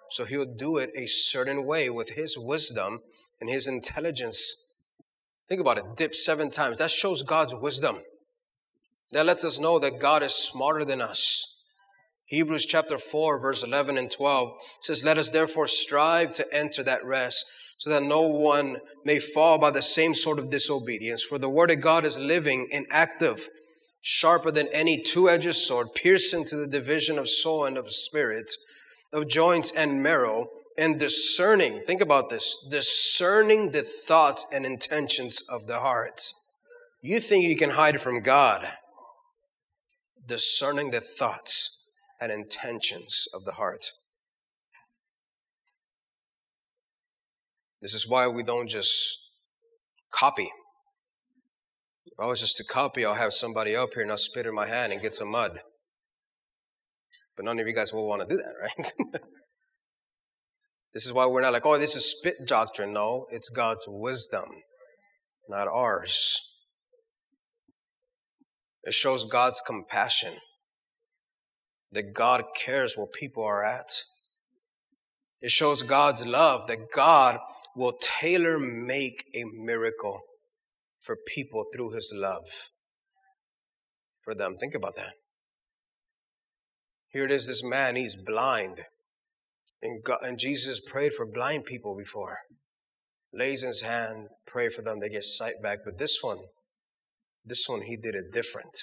So 0.09 0.25
he'll 0.25 0.45
do 0.45 0.77
it 0.77 0.89
a 0.95 1.05
certain 1.05 1.65
way 1.65 1.89
with 1.89 2.15
his 2.15 2.37
wisdom 2.37 2.99
and 3.39 3.49
his 3.49 3.67
intelligence. 3.67 4.73
Think 5.47 5.61
about 5.61 5.77
it 5.77 5.83
dip 5.95 6.15
seven 6.15 6.49
times. 6.49 6.79
That 6.79 6.91
shows 6.91 7.21
God's 7.21 7.55
wisdom. 7.55 7.97
That 9.11 9.25
lets 9.25 9.45
us 9.45 9.59
know 9.59 9.77
that 9.79 9.99
God 9.99 10.23
is 10.23 10.33
smarter 10.33 10.83
than 10.83 11.01
us. 11.01 11.54
Hebrews 12.27 12.65
chapter 12.65 12.97
4, 12.97 13.39
verse 13.39 13.63
11 13.63 13.97
and 13.97 14.09
12 14.09 14.49
says, 14.81 15.03
Let 15.03 15.19
us 15.19 15.29
therefore 15.29 15.67
strive 15.67 16.31
to 16.33 16.45
enter 16.51 16.81
that 16.83 17.05
rest 17.05 17.45
so 17.77 17.91
that 17.91 18.01
no 18.01 18.21
one 18.21 18.77
may 19.03 19.19
fall 19.19 19.59
by 19.59 19.69
the 19.69 19.81
same 19.81 20.15
sort 20.15 20.39
of 20.39 20.49
disobedience. 20.49 21.23
For 21.23 21.37
the 21.37 21.49
word 21.49 21.69
of 21.69 21.81
God 21.81 22.03
is 22.03 22.17
living 22.17 22.67
and 22.71 22.87
active, 22.89 23.47
sharper 24.01 24.49
than 24.49 24.69
any 24.73 25.01
two-edged 25.03 25.53
sword, 25.53 25.89
piercing 25.93 26.45
to 26.45 26.55
the 26.55 26.67
division 26.67 27.19
of 27.19 27.29
soul 27.29 27.65
and 27.65 27.77
of 27.77 27.91
spirit, 27.91 28.49
of 29.13 29.27
joints 29.27 29.71
and 29.71 30.01
marrow, 30.01 30.47
and 30.77 30.99
discerning, 30.99 31.81
think 31.85 32.01
about 32.01 32.29
this, 32.29 32.67
discerning 32.69 33.69
the 33.69 33.81
thoughts 33.81 34.45
and 34.51 34.65
intentions 34.65 35.41
of 35.49 35.67
the 35.67 35.79
heart. 35.79 36.21
You 37.01 37.19
think 37.19 37.45
you 37.45 37.55
can 37.55 37.69
hide 37.69 38.01
from 38.01 38.21
God. 38.21 38.67
Discerning 40.27 40.91
the 40.91 40.99
thoughts 40.99 41.74
and 42.19 42.31
intentions 42.31 43.27
of 43.33 43.45
the 43.45 43.53
heart. 43.53 43.91
This 47.81 47.93
is 47.93 48.07
why 48.07 48.27
we 48.27 48.43
don't 48.43 48.69
just 48.69 49.19
copy. 50.11 50.49
If 52.05 52.13
I 52.19 52.25
was 52.27 52.39
just 52.39 52.57
to 52.57 52.63
copy, 52.63 53.05
I'll 53.05 53.15
have 53.15 53.33
somebody 53.33 53.75
up 53.75 53.89
here 53.93 54.03
and 54.03 54.11
I'll 54.11 54.17
spit 54.17 54.45
in 54.45 54.55
my 54.55 54.67
hand 54.67 54.93
and 54.93 55.01
get 55.01 55.13
some 55.13 55.29
mud. 55.29 55.59
But 57.35 57.45
none 57.45 57.59
of 57.59 57.67
you 57.67 57.73
guys 57.73 57.93
will 57.93 58.07
want 58.07 58.27
to 58.27 58.27
do 58.27 58.41
that, 58.41 58.53
right? 58.61 59.21
this 60.93 61.05
is 61.05 61.11
why 61.11 61.25
we're 61.25 61.41
not 61.41 61.53
like, 61.53 61.65
oh, 61.65 61.77
this 61.77 61.95
is 61.95 62.09
spit 62.09 62.35
doctrine. 62.47 62.93
No, 62.93 63.25
it's 63.29 63.49
God's 63.49 63.85
wisdom, 63.87 64.45
not 65.49 65.67
ours. 65.67 66.41
It 68.83 68.93
shows 68.93 69.25
God's 69.25 69.61
compassion 69.65 70.33
that 71.95 72.13
God 72.13 72.43
cares 72.55 72.95
where 72.95 73.07
people 73.07 73.43
are 73.43 73.65
at. 73.65 74.03
It 75.41 75.51
shows 75.51 75.83
God's 75.83 76.25
love 76.25 76.67
that 76.67 76.91
God 76.95 77.39
will 77.75 77.97
tailor 77.99 78.57
make 78.57 79.25
a 79.35 79.43
miracle 79.43 80.21
for 80.99 81.17
people 81.27 81.65
through 81.73 81.91
his 81.93 82.13
love. 82.15 82.69
for 84.25 84.33
them. 84.33 84.57
Think 84.57 84.73
about 84.73 84.95
that. 84.95 85.13
Here 87.09 87.25
it 87.25 87.31
is, 87.31 87.47
this 87.47 87.63
man, 87.63 87.95
he's 87.95 88.15
blind. 88.15 88.79
And, 89.81 90.03
God, 90.03 90.17
and 90.23 90.39
Jesus 90.39 90.81
prayed 90.81 91.13
for 91.13 91.27
blind 91.27 91.65
people 91.65 91.95
before. 91.95 92.39
Lays 93.31 93.61
his 93.61 93.83
hand, 93.83 94.29
pray 94.47 94.67
for 94.69 94.81
them, 94.81 94.99
they 94.99 95.09
get 95.09 95.23
sight 95.23 95.53
back. 95.61 95.79
But 95.85 95.99
this 95.99 96.19
one, 96.21 96.39
this 97.45 97.69
one, 97.69 97.81
he 97.81 97.95
did 97.95 98.15
it 98.15 98.33
different. 98.33 98.75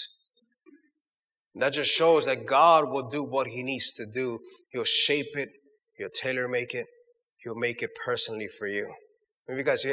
That 1.55 1.75
just 1.75 1.91
shows 1.91 2.27
that 2.27 2.47
God 2.47 2.89
will 2.89 3.09
do 3.09 3.23
what 3.23 3.49
he 3.49 3.63
needs 3.63 3.93
to 3.95 4.07
do. 4.07 4.41
He'll 4.71 4.85
shape 4.85 5.37
it, 5.37 5.51
he'll 5.99 6.09
tailor 6.09 6.49
make 6.49 6.75
it, 6.75 6.87
he'll 7.45 7.55
make 7.55 7.83
it 7.83 7.91
personally 8.07 8.49
for 8.49 8.67
you. 8.67 8.95
Maybe 9.47 9.59
you 9.59 9.65
guys, 9.65 9.87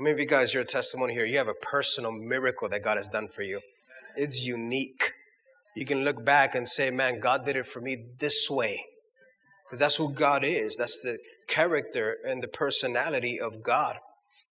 maybe 0.00 0.22
you 0.22 0.28
guys, 0.28 0.54
your 0.54 0.64
testimony 0.64 1.12
here, 1.12 1.26
you 1.26 1.36
have 1.36 1.48
a 1.48 1.54
personal 1.54 2.12
miracle 2.12 2.68
that 2.70 2.82
God 2.82 2.96
has 2.96 3.08
done 3.08 3.28
for 3.28 3.42
you. 3.42 3.60
It's 4.16 4.46
unique 4.46 5.12
you 5.76 5.84
can 5.84 6.04
look 6.04 6.24
back 6.24 6.54
and 6.54 6.66
say, 6.66 6.88
man, 6.88 7.20
God 7.20 7.44
did 7.44 7.54
it 7.54 7.66
for 7.66 7.82
me 7.82 7.96
this 8.18 8.48
way. 8.50 8.82
Because 9.64 9.78
that's 9.78 9.96
who 9.96 10.14
God 10.14 10.42
is. 10.42 10.76
That's 10.76 11.02
the 11.02 11.18
character 11.48 12.16
and 12.26 12.42
the 12.42 12.48
personality 12.48 13.38
of 13.38 13.62
God. 13.62 13.96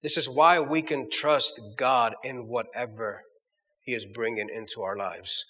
This 0.03 0.17
is 0.17 0.29
why 0.29 0.59
we 0.59 0.83
can 0.83 1.09
trust 1.09 1.59
God 1.77 2.13
in 2.23 2.47
whatever 2.47 3.23
He 3.81 3.93
is 3.93 4.05
bringing 4.05 4.49
into 4.53 4.81
our 4.81 4.95
lives. 4.95 5.45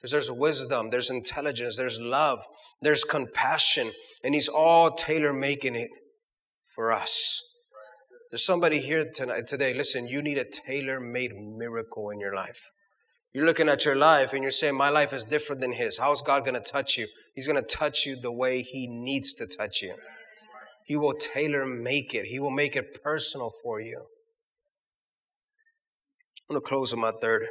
Because 0.00 0.12
there's 0.12 0.30
wisdom, 0.30 0.88
there's 0.90 1.10
intelligence, 1.10 1.76
there's 1.76 2.00
love, 2.00 2.42
there's 2.80 3.04
compassion, 3.04 3.90
and 4.24 4.34
He's 4.34 4.48
all 4.48 4.92
tailor 4.92 5.32
making 5.32 5.76
it 5.76 5.90
for 6.74 6.90
us. 6.90 7.42
There's 8.30 8.44
somebody 8.44 8.78
here 8.78 9.10
tonight, 9.12 9.46
today, 9.46 9.74
listen, 9.74 10.06
you 10.06 10.22
need 10.22 10.38
a 10.38 10.44
tailor 10.44 11.00
made 11.00 11.32
miracle 11.34 12.10
in 12.10 12.20
your 12.20 12.34
life. 12.34 12.70
You're 13.32 13.44
looking 13.44 13.68
at 13.68 13.84
your 13.84 13.94
life 13.94 14.32
and 14.32 14.42
you're 14.42 14.50
saying, 14.50 14.76
My 14.76 14.88
life 14.88 15.12
is 15.12 15.24
different 15.24 15.60
than 15.60 15.72
His. 15.72 15.98
How's 15.98 16.22
God 16.22 16.44
going 16.44 16.60
to 16.60 16.72
touch 16.72 16.96
you? 16.96 17.06
He's 17.34 17.46
going 17.46 17.62
to 17.62 17.68
touch 17.68 18.06
you 18.06 18.16
the 18.16 18.32
way 18.32 18.62
He 18.62 18.86
needs 18.88 19.34
to 19.34 19.46
touch 19.46 19.82
you. 19.82 19.96
He 20.84 20.96
will 20.96 21.14
tailor 21.14 21.66
make 21.66 22.14
it, 22.14 22.26
He 22.26 22.40
will 22.40 22.50
make 22.50 22.74
it 22.74 23.02
personal 23.02 23.50
for 23.62 23.80
you. 23.80 24.06
I'm 26.48 26.54
going 26.54 26.62
to 26.62 26.68
close 26.68 26.92
with 26.92 27.00
my 27.00 27.12
third 27.20 27.46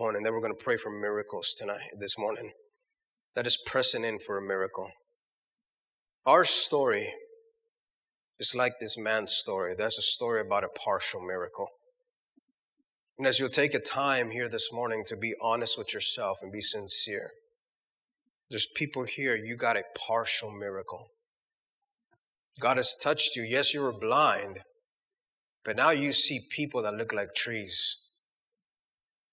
and 0.00 0.24
then 0.24 0.32
we're 0.32 0.40
going 0.40 0.56
to 0.56 0.64
pray 0.64 0.76
for 0.76 0.90
miracles 0.90 1.54
tonight, 1.56 1.88
this 1.98 2.18
morning. 2.18 2.52
That 3.34 3.46
is 3.46 3.58
pressing 3.66 4.04
in 4.04 4.18
for 4.18 4.38
a 4.38 4.42
miracle. 4.46 4.90
Our 6.24 6.44
story 6.44 7.12
is 8.38 8.54
like 8.54 8.74
this 8.80 8.98
man's 8.98 9.32
story. 9.32 9.74
That's 9.76 9.98
a 9.98 10.02
story 10.02 10.40
about 10.40 10.64
a 10.64 10.68
partial 10.68 11.20
miracle. 11.20 11.68
And 13.18 13.26
as 13.26 13.40
you'll 13.40 13.48
take 13.48 13.74
a 13.74 13.80
time 13.80 14.30
here 14.30 14.48
this 14.48 14.72
morning 14.72 15.02
to 15.06 15.16
be 15.16 15.34
honest 15.40 15.78
with 15.78 15.94
yourself 15.94 16.38
and 16.42 16.52
be 16.52 16.60
sincere, 16.60 17.30
there's 18.50 18.68
people 18.76 19.04
here, 19.04 19.34
you 19.34 19.56
got 19.56 19.76
a 19.76 19.82
partial 19.96 20.52
miracle. 20.52 21.08
God 22.60 22.76
has 22.76 22.94
touched 22.94 23.36
you. 23.36 23.42
Yes, 23.42 23.74
you 23.74 23.82
were 23.82 23.98
blind, 23.98 24.60
but 25.64 25.76
now 25.76 25.90
you 25.90 26.12
see 26.12 26.40
people 26.50 26.82
that 26.82 26.94
look 26.94 27.12
like 27.12 27.34
trees. 27.34 27.96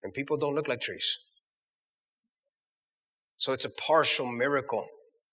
And 0.04 0.14
people 0.14 0.38
don't 0.38 0.56
look 0.56 0.68
like 0.68 0.82
trees. 0.82 1.18
So 3.38 3.54
it's 3.54 3.66
a 3.66 3.70
partial 3.70 4.26
miracle. 4.26 4.86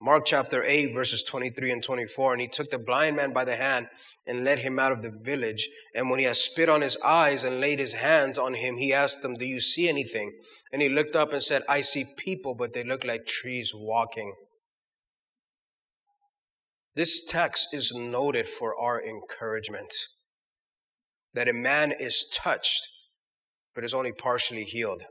Mark 0.02 0.24
chapter 0.24 0.64
8, 0.64 0.94
verses 0.94 1.22
23 1.22 1.72
and 1.72 1.82
24. 1.82 2.32
And 2.32 2.40
he 2.40 2.48
took 2.48 2.70
the 2.70 2.78
blind 2.78 3.16
man 3.16 3.32
by 3.32 3.44
the 3.44 3.56
hand 3.56 3.88
and 4.26 4.44
led 4.44 4.60
him 4.60 4.78
out 4.78 4.92
of 4.92 5.02
the 5.02 5.10
village. 5.10 5.68
And 5.94 6.08
when 6.08 6.20
he 6.20 6.24
had 6.24 6.36
spit 6.36 6.68
on 6.68 6.80
his 6.80 6.96
eyes 7.04 7.44
and 7.44 7.60
laid 7.60 7.78
his 7.78 7.94
hands 7.94 8.38
on 8.38 8.54
him, 8.54 8.76
he 8.76 8.94
asked 8.94 9.24
him, 9.24 9.36
Do 9.36 9.46
you 9.46 9.60
see 9.60 9.88
anything? 9.88 10.32
And 10.72 10.80
he 10.80 10.88
looked 10.88 11.16
up 11.16 11.32
and 11.32 11.42
said, 11.42 11.62
I 11.68 11.82
see 11.82 12.04
people, 12.16 12.54
but 12.54 12.72
they 12.72 12.82
look 12.82 13.04
like 13.04 13.26
trees 13.26 13.72
walking. 13.74 14.34
This 16.94 17.24
text 17.24 17.72
is 17.72 17.94
noted 17.94 18.48
for 18.48 18.74
our 18.78 19.02
encouragement 19.02 19.92
that 21.34 21.48
a 21.48 21.52
man 21.52 21.92
is 21.92 22.26
touched, 22.26 22.82
but 23.74 23.84
is 23.84 23.94
only 23.94 24.12
partially 24.12 24.64
healed. 24.64 25.02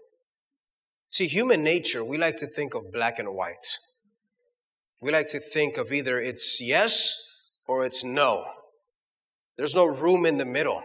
See, 1.09 1.27
human 1.27 1.63
nature, 1.63 2.03
we 2.03 2.17
like 2.17 2.37
to 2.37 2.47
think 2.47 2.75
of 2.75 2.91
black 2.91 3.19
and 3.19 3.33
white. 3.33 3.77
We 5.01 5.11
like 5.11 5.27
to 5.27 5.39
think 5.39 5.77
of 5.77 5.91
either 5.91 6.19
it's 6.19 6.59
yes 6.61 7.51
or 7.67 7.85
it's 7.85 8.03
no. 8.03 8.45
There's 9.57 9.75
no 9.75 9.85
room 9.85 10.25
in 10.25 10.37
the 10.37 10.45
middle. 10.45 10.81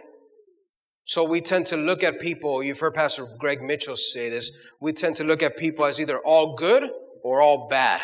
So 1.05 1.23
we 1.23 1.41
tend 1.41 1.67
to 1.67 1.77
look 1.77 2.03
at 2.03 2.19
people, 2.19 2.63
you've 2.63 2.79
heard 2.79 2.95
Pastor 2.95 3.25
Greg 3.39 3.61
Mitchell 3.61 3.95
say 3.95 4.29
this, 4.29 4.51
we 4.81 4.91
tend 4.91 5.15
to 5.17 5.23
look 5.23 5.43
at 5.43 5.57
people 5.57 5.85
as 5.85 5.99
either 5.99 6.19
all 6.25 6.55
good 6.55 6.89
or 7.23 7.41
all 7.41 7.67
bad. 7.67 8.01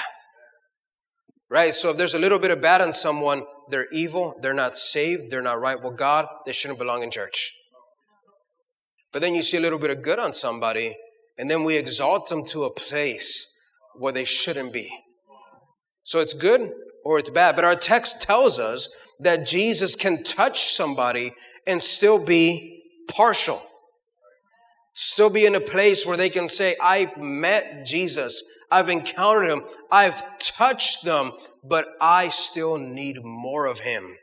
Right? 1.49 1.73
So 1.73 1.89
if 1.89 1.97
there's 1.97 2.13
a 2.13 2.19
little 2.19 2.39
bit 2.39 2.51
of 2.51 2.61
bad 2.61 2.81
in 2.81 2.93
someone, 2.93 3.43
they're 3.69 3.87
evil, 3.91 4.35
they're 4.41 4.53
not 4.53 4.75
saved, 4.75 5.31
they're 5.31 5.41
not 5.41 5.59
right 5.59 5.81
with 5.81 5.97
God, 5.97 6.27
they 6.45 6.51
shouldn't 6.51 6.79
belong 6.79 7.01
in 7.03 7.09
church. 7.09 7.53
But 9.11 9.21
then 9.21 9.35
you 9.35 9.41
see 9.41 9.57
a 9.57 9.61
little 9.61 9.79
bit 9.79 9.89
of 9.89 10.01
good 10.01 10.19
on 10.19 10.33
somebody, 10.33 10.95
and 11.37 11.49
then 11.49 11.63
we 11.63 11.77
exalt 11.77 12.29
them 12.29 12.45
to 12.45 12.63
a 12.63 12.73
place 12.73 13.59
where 13.95 14.13
they 14.13 14.25
shouldn't 14.25 14.71
be. 14.71 14.89
So 16.03 16.19
it's 16.19 16.33
good 16.33 16.71
or 17.03 17.19
it's 17.19 17.29
bad. 17.29 17.55
But 17.55 17.65
our 17.65 17.75
text 17.75 18.21
tells 18.21 18.59
us 18.59 18.93
that 19.19 19.45
Jesus 19.45 19.95
can 19.95 20.23
touch 20.23 20.61
somebody 20.61 21.33
and 21.67 21.81
still 21.81 22.23
be 22.23 22.83
partial. 23.07 23.61
Still 24.93 25.29
be 25.29 25.45
in 25.45 25.55
a 25.55 25.61
place 25.61 26.05
where 26.05 26.17
they 26.17 26.29
can 26.29 26.49
say, 26.49 26.75
I've 26.81 27.17
met 27.17 27.85
Jesus. 27.85 28.43
I've 28.69 28.89
encountered 28.89 29.49
him. 29.49 29.63
I've 29.91 30.39
touched 30.39 31.03
them, 31.03 31.33
but 31.63 31.85
I 32.01 32.29
still 32.29 32.77
need 32.77 33.23
more 33.23 33.67
of 33.67 33.79
him. 33.79 34.17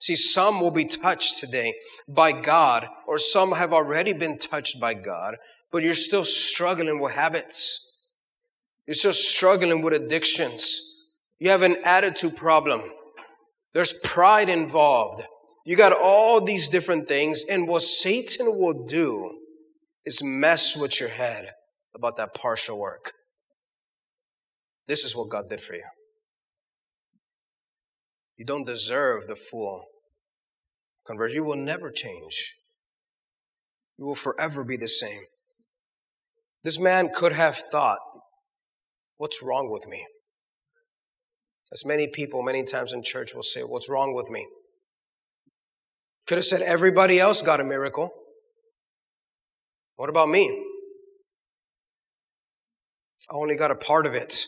See, 0.00 0.14
some 0.14 0.60
will 0.60 0.70
be 0.70 0.84
touched 0.84 1.38
today 1.38 1.74
by 2.06 2.32
God, 2.32 2.86
or 3.06 3.18
some 3.18 3.52
have 3.52 3.72
already 3.72 4.12
been 4.12 4.38
touched 4.38 4.80
by 4.80 4.94
God, 4.94 5.36
but 5.72 5.82
you're 5.82 5.94
still 5.94 6.24
struggling 6.24 7.00
with 7.00 7.12
habits. 7.12 7.84
You're 8.86 8.94
still 8.94 9.12
struggling 9.12 9.82
with 9.82 9.94
addictions. 9.94 10.80
You 11.38 11.50
have 11.50 11.62
an 11.62 11.76
attitude 11.84 12.36
problem. 12.36 12.82
There's 13.74 13.92
pride 13.92 14.48
involved. 14.48 15.22
You 15.66 15.76
got 15.76 15.92
all 15.92 16.42
these 16.42 16.68
different 16.68 17.08
things. 17.08 17.44
And 17.50 17.68
what 17.68 17.82
Satan 17.82 18.58
will 18.58 18.86
do 18.86 19.38
is 20.06 20.22
mess 20.22 20.76
with 20.76 21.00
your 21.00 21.10
head 21.10 21.50
about 21.94 22.16
that 22.16 22.34
partial 22.34 22.78
work. 22.78 23.12
This 24.86 25.04
is 25.04 25.14
what 25.14 25.28
God 25.28 25.50
did 25.50 25.60
for 25.60 25.74
you. 25.74 25.84
You 28.38 28.44
don't 28.44 28.64
deserve 28.64 29.26
the 29.26 29.34
full 29.34 29.84
conversion. 31.04 31.36
You 31.36 31.44
will 31.44 31.56
never 31.56 31.90
change. 31.90 32.54
You 33.98 34.06
will 34.06 34.14
forever 34.14 34.64
be 34.64 34.76
the 34.76 34.86
same. 34.86 35.22
This 36.62 36.78
man 36.78 37.10
could 37.12 37.32
have 37.32 37.56
thought, 37.56 37.98
What's 39.16 39.42
wrong 39.42 39.68
with 39.68 39.88
me? 39.88 40.06
As 41.72 41.84
many 41.84 42.06
people, 42.06 42.40
many 42.40 42.62
times 42.62 42.92
in 42.92 43.02
church, 43.02 43.34
will 43.34 43.42
say, 43.42 43.62
What's 43.62 43.90
wrong 43.90 44.14
with 44.14 44.30
me? 44.30 44.46
Could 46.28 46.38
have 46.38 46.44
said, 46.44 46.62
Everybody 46.62 47.18
else 47.18 47.42
got 47.42 47.58
a 47.60 47.64
miracle. 47.64 48.10
What 49.96 50.08
about 50.08 50.28
me? 50.28 50.66
I 53.28 53.34
only 53.34 53.56
got 53.56 53.72
a 53.72 53.76
part 53.76 54.06
of 54.06 54.14
it. 54.14 54.46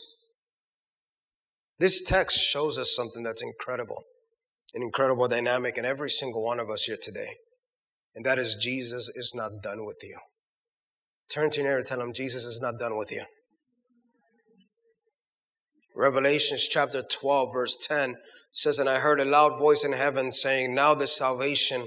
This 1.81 2.03
text 2.03 2.39
shows 2.39 2.79
us 2.79 2.95
something 2.95 3.23
that's 3.23 3.43
incredible, 3.43 4.05
an 4.75 4.83
incredible 4.83 5.27
dynamic 5.29 5.79
in 5.79 5.87
every 5.87 6.11
single 6.11 6.45
one 6.45 6.61
of 6.61 6.69
us 6.69 6.83
here 6.83 6.99
today. 7.03 7.37
And 8.15 8.25
that 8.27 8.39
is 8.39 8.55
Jesus 8.55 9.11
is 9.15 9.33
not 9.35 9.63
done 9.63 9.87
with 9.87 9.97
you. 10.03 10.19
Turn 11.31 11.49
to 11.51 11.61
your 11.61 11.71
neighbor 11.71 11.79
and 11.79 11.87
tell 11.87 12.03
him, 12.03 12.13
Jesus 12.13 12.45
is 12.45 12.61
not 12.61 12.79
done 12.79 12.99
with 12.99 13.11
you. 13.11 13.25
Revelations 15.97 16.69
chapter 16.69 17.03
12, 17.03 17.49
verse 17.51 17.79
10 17.79 18.17
says, 18.53 18.79
And 18.79 18.89
I 18.89 19.01
heard 19.01 19.19
a 19.19 19.25
loud 19.25 19.59
voice 19.59 19.83
in 19.83 19.93
heaven 19.93 20.31
saying, 20.31 20.75
Now 20.75 20.95
the 20.95 21.07
salvation 21.07 21.87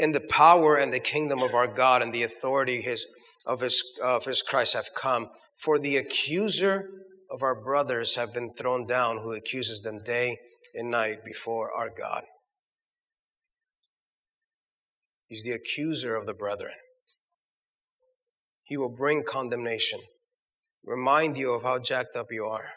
and 0.00 0.14
the 0.14 0.20
power 0.20 0.76
and 0.76 0.94
the 0.94 1.00
kingdom 1.00 1.42
of 1.42 1.52
our 1.52 1.66
God 1.66 2.00
and 2.00 2.12
the 2.12 2.22
authority 2.22 2.80
his, 2.80 3.06
of, 3.46 3.60
his, 3.60 3.84
of 4.02 4.24
his 4.24 4.40
Christ 4.40 4.72
have 4.72 4.94
come. 4.94 5.28
For 5.56 5.78
the 5.78 5.98
accuser 5.98 6.88
of 7.30 7.42
our 7.42 7.60
brothers 7.60 8.16
have 8.16 8.32
been 8.32 8.52
thrown 8.52 8.86
down, 8.86 9.18
who 9.18 9.32
accuses 9.32 9.82
them 9.82 10.02
day 10.02 10.38
and 10.74 10.90
night 10.90 11.24
before 11.24 11.70
our 11.72 11.90
God. 11.90 12.22
He's 15.28 15.42
the 15.42 15.52
accuser 15.52 16.14
of 16.14 16.26
the 16.26 16.34
brethren. 16.34 16.74
He 18.64 18.76
will 18.76 18.94
bring 18.94 19.22
condemnation, 19.24 20.00
remind 20.84 21.36
you 21.36 21.52
of 21.52 21.62
how 21.62 21.78
jacked 21.78 22.16
up 22.16 22.26
you 22.30 22.44
are 22.44 22.68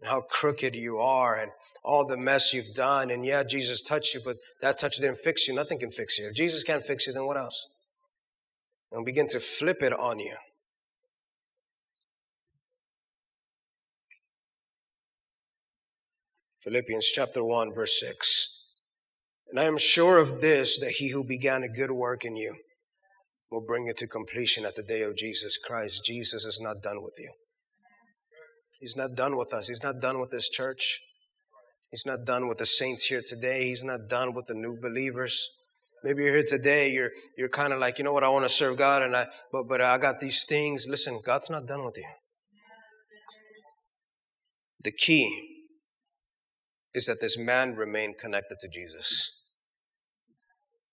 and 0.00 0.10
how 0.10 0.20
crooked 0.20 0.74
you 0.74 0.98
are 0.98 1.36
and 1.36 1.50
all 1.82 2.06
the 2.06 2.16
mess 2.16 2.52
you've 2.52 2.74
done. 2.74 3.10
And 3.10 3.24
yeah, 3.24 3.42
Jesus 3.42 3.82
touched 3.82 4.14
you, 4.14 4.20
but 4.24 4.36
that 4.60 4.78
touch 4.78 4.96
didn't 4.96 5.18
fix 5.18 5.48
you. 5.48 5.54
Nothing 5.54 5.78
can 5.78 5.90
fix 5.90 6.18
you. 6.18 6.28
If 6.28 6.34
Jesus 6.34 6.64
can't 6.64 6.82
fix 6.82 7.06
you, 7.06 7.12
then 7.12 7.26
what 7.26 7.36
else? 7.36 7.66
And 8.92 9.04
begin 9.04 9.26
to 9.28 9.40
flip 9.40 9.82
it 9.82 9.92
on 9.92 10.18
you. 10.18 10.36
Philippians 16.66 17.06
chapter 17.06 17.44
1, 17.44 17.74
verse 17.76 18.00
6. 18.00 18.72
And 19.50 19.60
I 19.60 19.64
am 19.64 19.78
sure 19.78 20.18
of 20.18 20.40
this, 20.40 20.80
that 20.80 20.94
he 20.98 21.10
who 21.10 21.22
began 21.22 21.62
a 21.62 21.68
good 21.68 21.92
work 21.92 22.24
in 22.24 22.34
you 22.34 22.56
will 23.52 23.64
bring 23.64 23.86
it 23.86 23.96
to 23.98 24.08
completion 24.08 24.64
at 24.64 24.74
the 24.74 24.82
day 24.82 25.02
of 25.02 25.16
Jesus 25.16 25.58
Christ. 25.58 26.04
Jesus 26.04 26.44
is 26.44 26.60
not 26.60 26.82
done 26.82 27.04
with 27.04 27.14
you. 27.20 27.32
He's 28.80 28.96
not 28.96 29.14
done 29.14 29.36
with 29.36 29.54
us. 29.54 29.68
He's 29.68 29.84
not 29.84 30.00
done 30.00 30.18
with 30.18 30.30
this 30.30 30.48
church. 30.48 30.98
He's 31.92 32.04
not 32.04 32.24
done 32.24 32.48
with 32.48 32.58
the 32.58 32.66
saints 32.66 33.04
here 33.04 33.22
today. 33.24 33.68
He's 33.68 33.84
not 33.84 34.08
done 34.08 34.34
with 34.34 34.46
the 34.46 34.54
new 34.54 34.76
believers. 34.76 35.48
Maybe 36.02 36.24
you're 36.24 36.34
here 36.34 36.44
today, 36.46 36.90
you're 36.90 37.12
you're 37.38 37.48
kind 37.48 37.72
of 37.72 37.78
like, 37.78 37.98
you 37.98 38.04
know 38.04 38.12
what, 38.12 38.24
I 38.24 38.28
want 38.28 38.44
to 38.44 38.48
serve 38.48 38.76
God 38.76 39.02
and 39.02 39.16
I 39.16 39.26
but 39.52 39.68
but 39.68 39.80
I 39.80 39.96
got 39.98 40.18
these 40.18 40.44
things. 40.44 40.86
Listen, 40.88 41.20
God's 41.24 41.48
not 41.48 41.66
done 41.66 41.84
with 41.84 41.96
you. 41.96 42.08
The 44.82 44.90
key 44.90 45.55
is 46.96 47.04
that 47.06 47.20
this 47.20 47.36
man 47.38 47.76
remained 47.76 48.16
connected 48.18 48.58
to 48.58 48.68
Jesus. 48.68 49.44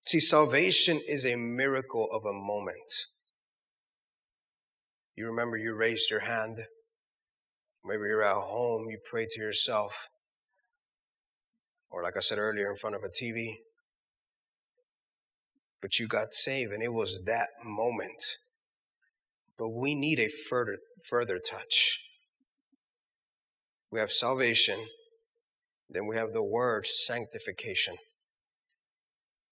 See, 0.05 0.19
salvation 0.19 0.99
is 1.07 1.25
a 1.25 1.37
miracle 1.37 2.09
of 2.11 2.25
a 2.25 2.33
moment. 2.33 2.91
You 5.15 5.27
remember 5.27 5.55
you 5.55 5.73
raised 5.73 6.11
your 6.11 6.19
hand. 6.19 6.57
Maybe 7.85 8.01
you're 8.01 8.21
at 8.21 8.35
home, 8.35 8.87
you 8.89 8.97
pray 9.09 9.27
to 9.29 9.41
yourself. 9.41 10.09
Or, 11.89 12.03
like 12.03 12.17
I 12.17 12.21
said 12.21 12.37
earlier, 12.37 12.69
in 12.69 12.75
front 12.75 12.97
of 12.97 13.03
a 13.03 13.23
TV. 13.23 13.53
But 15.81 15.99
you 15.99 16.07
got 16.07 16.33
saved, 16.33 16.73
and 16.73 16.83
it 16.83 16.91
was 16.91 17.23
that 17.25 17.47
moment. 17.63 18.23
But 19.57 19.69
we 19.69 19.95
need 19.95 20.19
a 20.19 20.27
further, 20.27 20.79
further 21.09 21.39
touch. 21.39 21.99
We 23.89 23.99
have 23.99 24.11
salvation, 24.11 24.79
then 25.93 26.07
we 26.07 26.15
have 26.15 26.33
the 26.33 26.43
word 26.43 26.87
sanctification, 26.87 27.95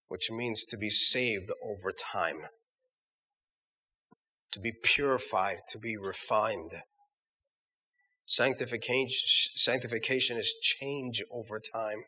which 0.08 0.30
means 0.30 0.66
to 0.66 0.76
be 0.76 0.90
saved 0.90 1.50
over 1.64 1.92
time, 1.92 2.42
to 4.50 4.60
be 4.60 4.72
purified, 4.82 5.58
to 5.68 5.78
be 5.78 5.96
refined. 5.96 6.72
Sanctification, 8.26 9.28
sanctification 9.54 10.36
is 10.36 10.54
change 10.60 11.22
over 11.32 11.60
time. 11.60 12.02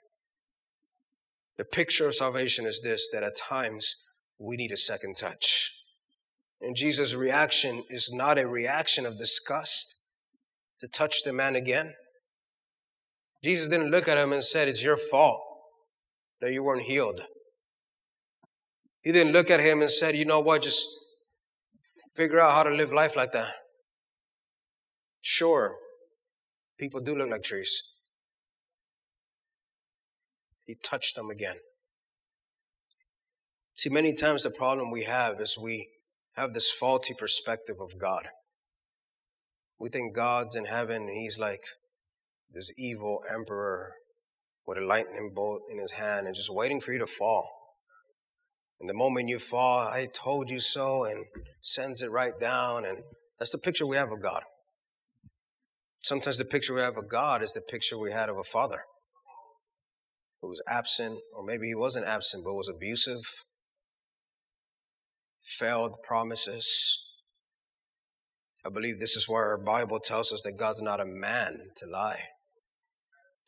The 1.56 1.64
picture 1.64 2.08
of 2.08 2.14
salvation 2.14 2.66
is 2.66 2.80
this 2.82 3.08
that 3.12 3.22
at 3.22 3.36
times 3.36 3.94
we 4.38 4.56
need 4.56 4.72
a 4.72 4.76
second 4.76 5.14
touch. 5.16 5.70
And 6.60 6.74
Jesus' 6.74 7.14
reaction 7.14 7.84
is 7.88 8.10
not 8.12 8.38
a 8.38 8.48
reaction 8.48 9.06
of 9.06 9.18
disgust 9.18 9.94
to 10.80 10.88
touch 10.88 11.22
the 11.22 11.32
man 11.32 11.54
again. 11.54 11.94
Jesus 13.44 13.68
didn't 13.68 13.90
look 13.90 14.08
at 14.08 14.18
him 14.18 14.32
and 14.32 14.42
said, 14.42 14.66
It's 14.66 14.84
your 14.84 14.96
fault 14.96 15.40
that 16.40 16.52
you 16.52 16.64
weren't 16.64 16.82
healed. 16.82 17.20
He 19.02 19.12
didn't 19.12 19.32
look 19.32 19.50
at 19.50 19.60
him 19.60 19.82
and 19.82 19.90
said, 19.90 20.16
You 20.16 20.24
know 20.24 20.40
what, 20.40 20.62
just 20.62 20.88
figure 22.16 22.40
out 22.40 22.54
how 22.54 22.62
to 22.62 22.70
live 22.70 22.90
life 22.90 23.16
like 23.16 23.32
that. 23.32 23.52
Sure, 25.20 25.76
People 26.78 27.00
do 27.00 27.14
look 27.14 27.30
like 27.30 27.42
trees. 27.42 27.82
He 30.66 30.74
touched 30.74 31.16
them 31.16 31.30
again. 31.30 31.56
See, 33.74 33.90
many 33.90 34.12
times 34.14 34.42
the 34.42 34.50
problem 34.50 34.90
we 34.90 35.04
have 35.04 35.40
is 35.40 35.58
we 35.58 35.88
have 36.36 36.54
this 36.54 36.70
faulty 36.70 37.14
perspective 37.14 37.76
of 37.80 37.98
God. 37.98 38.24
We 39.78 39.88
think 39.88 40.14
God's 40.14 40.56
in 40.56 40.64
heaven 40.66 41.02
and 41.02 41.16
he's 41.16 41.38
like 41.38 41.64
this 42.54 42.72
evil 42.78 43.20
emperor 43.34 43.92
with 44.66 44.78
a 44.78 44.84
lightning 44.84 45.32
bolt 45.34 45.62
in 45.70 45.78
his 45.78 45.92
hand 45.92 46.26
and 46.26 46.34
just 46.34 46.52
waiting 46.52 46.80
for 46.80 46.92
you 46.92 46.98
to 46.98 47.06
fall. 47.06 47.48
And 48.80 48.88
the 48.88 48.94
moment 48.94 49.28
you 49.28 49.38
fall, 49.38 49.88
I 49.88 50.08
told 50.12 50.50
you 50.50 50.60
so, 50.60 51.04
and 51.04 51.24
sends 51.62 52.02
it 52.02 52.10
right 52.10 52.32
down. 52.40 52.84
And 52.84 52.98
that's 53.38 53.52
the 53.52 53.58
picture 53.58 53.86
we 53.86 53.96
have 53.96 54.10
of 54.10 54.22
God. 54.22 54.42
Sometimes 56.02 56.38
the 56.38 56.44
picture 56.44 56.74
we 56.74 56.80
have 56.80 56.96
of 56.96 57.08
God 57.08 57.42
is 57.42 57.52
the 57.52 57.62
picture 57.62 57.98
we 57.98 58.12
had 58.12 58.28
of 58.28 58.36
a 58.36 58.44
father 58.44 58.82
who 60.42 60.48
was 60.48 60.62
absent, 60.68 61.18
or 61.34 61.42
maybe 61.42 61.66
he 61.66 61.74
wasn't 61.74 62.06
absent, 62.06 62.44
but 62.44 62.52
was 62.52 62.68
abusive, 62.68 63.22
failed 65.42 65.94
promises. 66.02 67.00
I 68.66 68.68
believe 68.68 68.98
this 68.98 69.16
is 69.16 69.28
where 69.28 69.44
our 69.44 69.58
Bible 69.58 69.98
tells 69.98 70.32
us 70.32 70.42
that 70.42 70.58
God's 70.58 70.82
not 70.82 71.00
a 71.00 71.06
man 71.06 71.70
to 71.76 71.86
lie. 71.86 72.20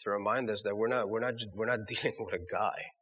To 0.01 0.11
remind 0.11 0.51
us 0.51 0.63
that 0.63 0.77
we're 0.77 0.89
not, 0.89 1.09
we're 1.09 1.21
not, 1.21 1.35
we're 1.55 1.67
not 1.67 1.87
dealing 1.89 2.17
with 2.19 2.35
a 2.35 2.39
guy. 2.39 2.93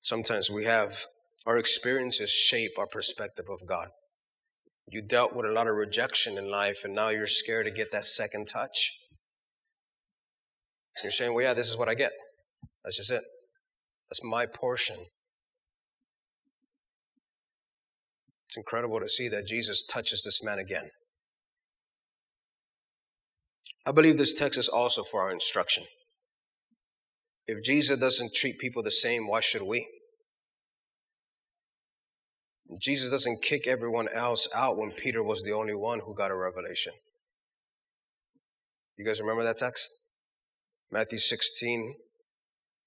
Sometimes 0.00 0.50
we 0.50 0.64
have 0.64 1.06
our 1.46 1.58
experiences 1.58 2.30
shape 2.30 2.78
our 2.78 2.86
perspective 2.86 3.46
of 3.50 3.66
God. 3.66 3.88
You 4.90 5.02
dealt 5.02 5.34
with 5.34 5.44
a 5.44 5.52
lot 5.52 5.66
of 5.66 5.74
rejection 5.74 6.38
in 6.38 6.50
life, 6.50 6.84
and 6.84 6.94
now 6.94 7.10
you're 7.10 7.26
scared 7.26 7.66
to 7.66 7.72
get 7.72 7.92
that 7.92 8.06
second 8.06 8.46
touch. 8.46 8.98
You're 11.02 11.10
saying, 11.10 11.34
well, 11.34 11.44
yeah, 11.44 11.54
this 11.54 11.68
is 11.68 11.76
what 11.76 11.88
I 11.88 11.94
get. 11.94 12.12
That's 12.82 12.96
just 12.96 13.10
it. 13.10 13.22
That's 14.08 14.24
my 14.24 14.46
portion. 14.46 14.96
It's 18.46 18.56
incredible 18.56 18.98
to 19.00 19.08
see 19.08 19.28
that 19.28 19.46
Jesus 19.46 19.84
touches 19.84 20.22
this 20.24 20.42
man 20.42 20.58
again. 20.58 20.90
I 23.88 23.92
believe 23.92 24.18
this 24.18 24.34
text 24.34 24.58
is 24.58 24.68
also 24.68 25.02
for 25.02 25.22
our 25.22 25.32
instruction. 25.32 25.84
If 27.46 27.64
Jesus 27.64 27.96
doesn't 27.96 28.34
treat 28.34 28.58
people 28.58 28.82
the 28.82 28.90
same, 28.90 29.26
why 29.26 29.40
should 29.40 29.62
we? 29.62 29.88
Jesus 32.78 33.08
doesn't 33.10 33.40
kick 33.40 33.66
everyone 33.66 34.08
else 34.14 34.46
out 34.54 34.76
when 34.76 34.90
Peter 34.90 35.24
was 35.24 35.42
the 35.42 35.52
only 35.52 35.74
one 35.74 36.00
who 36.00 36.14
got 36.14 36.30
a 36.30 36.36
revelation. 36.36 36.92
You 38.98 39.06
guys 39.06 39.22
remember 39.22 39.42
that 39.44 39.56
text? 39.56 39.90
Matthew 40.92 41.16
16, 41.16 41.94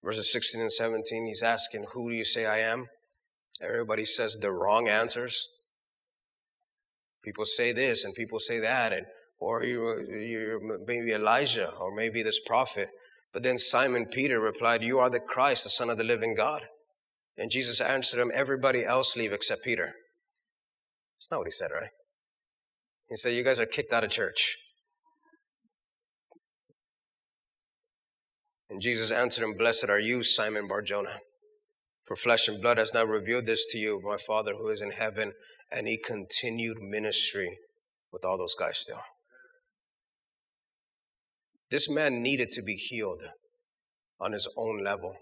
verses 0.04 0.32
16 0.32 0.62
and 0.62 0.72
17. 0.72 1.26
He's 1.26 1.42
asking, 1.42 1.88
Who 1.96 2.12
do 2.12 2.16
you 2.16 2.26
say 2.26 2.46
I 2.46 2.60
am? 2.60 2.86
Everybody 3.60 4.06
says 4.06 4.38
the 4.38 4.52
wrong 4.52 4.88
answers. 4.88 5.48
People 7.24 7.46
say 7.46 7.72
this 7.72 8.06
and 8.06 8.14
people 8.14 8.38
say 8.38 8.60
that, 8.60 8.94
and 8.94 9.08
or 9.42 9.64
you, 9.64 10.06
you're 10.08 10.86
maybe 10.86 11.12
Elijah, 11.12 11.72
or 11.80 11.94
maybe 11.94 12.22
this 12.22 12.40
prophet. 12.40 12.90
But 13.34 13.42
then 13.42 13.58
Simon 13.58 14.06
Peter 14.06 14.40
replied, 14.40 14.84
You 14.84 15.00
are 15.00 15.10
the 15.10 15.20
Christ, 15.20 15.64
the 15.64 15.72
Son 15.72 15.90
of 15.90 15.98
the 15.98 16.04
living 16.04 16.36
God. 16.36 16.62
And 17.38 17.50
Jesus 17.50 17.82
answered 17.82 18.22
him, 18.22 18.32
Everybody 18.34 18.86
else 18.86 19.18
leave 19.18 19.34
except 19.34 19.64
Peter. 19.64 19.96
That's 21.16 21.32
not 21.32 21.40
what 21.40 21.48
he 21.48 21.52
said, 21.52 21.72
right? 21.74 21.90
He 23.10 23.16
said, 23.16 23.34
You 23.34 23.44
guys 23.44 23.60
are 23.60 23.66
kicked 23.66 23.92
out 23.92 24.04
of 24.04 24.12
church. 24.12 24.58
And 28.70 28.80
Jesus 28.80 29.12
answered 29.12 29.44
him, 29.44 29.58
Blessed 29.58 29.90
are 29.90 30.00
you, 30.00 30.22
Simon 30.22 30.68
Barjona, 30.68 31.18
for 32.06 32.16
flesh 32.16 32.48
and 32.48 32.62
blood 32.62 32.78
has 32.78 32.94
not 32.94 33.08
revealed 33.08 33.48
this 33.48 33.66
to 33.72 33.80
you, 33.80 34.00
my 34.04 34.18
Father 34.18 34.54
who 34.54 34.70
is 34.70 34.84
in 34.84 34.92
heaven. 34.92 35.34
And 35.72 35.88
he 35.88 35.98
continued 35.98 36.78
ministry 36.80 37.58
with 38.14 38.24
all 38.24 38.38
those 38.38 38.56
guys 38.56 38.78
still. 38.78 39.02
This 41.72 41.90
man 41.90 42.22
needed 42.22 42.52
to 42.52 42.62
be 42.62 42.76
healed 42.76 43.24
on 44.20 44.34
his 44.34 44.48
own 44.58 44.84
level. 44.84 45.16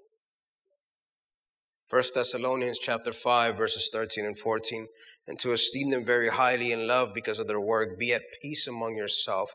1 1.91 2.03
Thessalonians 2.15 2.79
chapter 2.79 3.11
5 3.11 3.55
verses 3.55 3.89
13 3.93 4.25
and 4.25 4.37
14 4.37 4.87
and 5.27 5.37
to 5.39 5.53
esteem 5.53 5.91
them 5.91 6.03
very 6.03 6.29
highly 6.29 6.71
in 6.71 6.87
love 6.87 7.09
because 7.13 7.37
of 7.37 7.47
their 7.47 7.59
work 7.59 7.99
be 7.99 8.13
at 8.13 8.23
peace 8.41 8.67
among 8.67 8.95
yourself. 8.95 9.53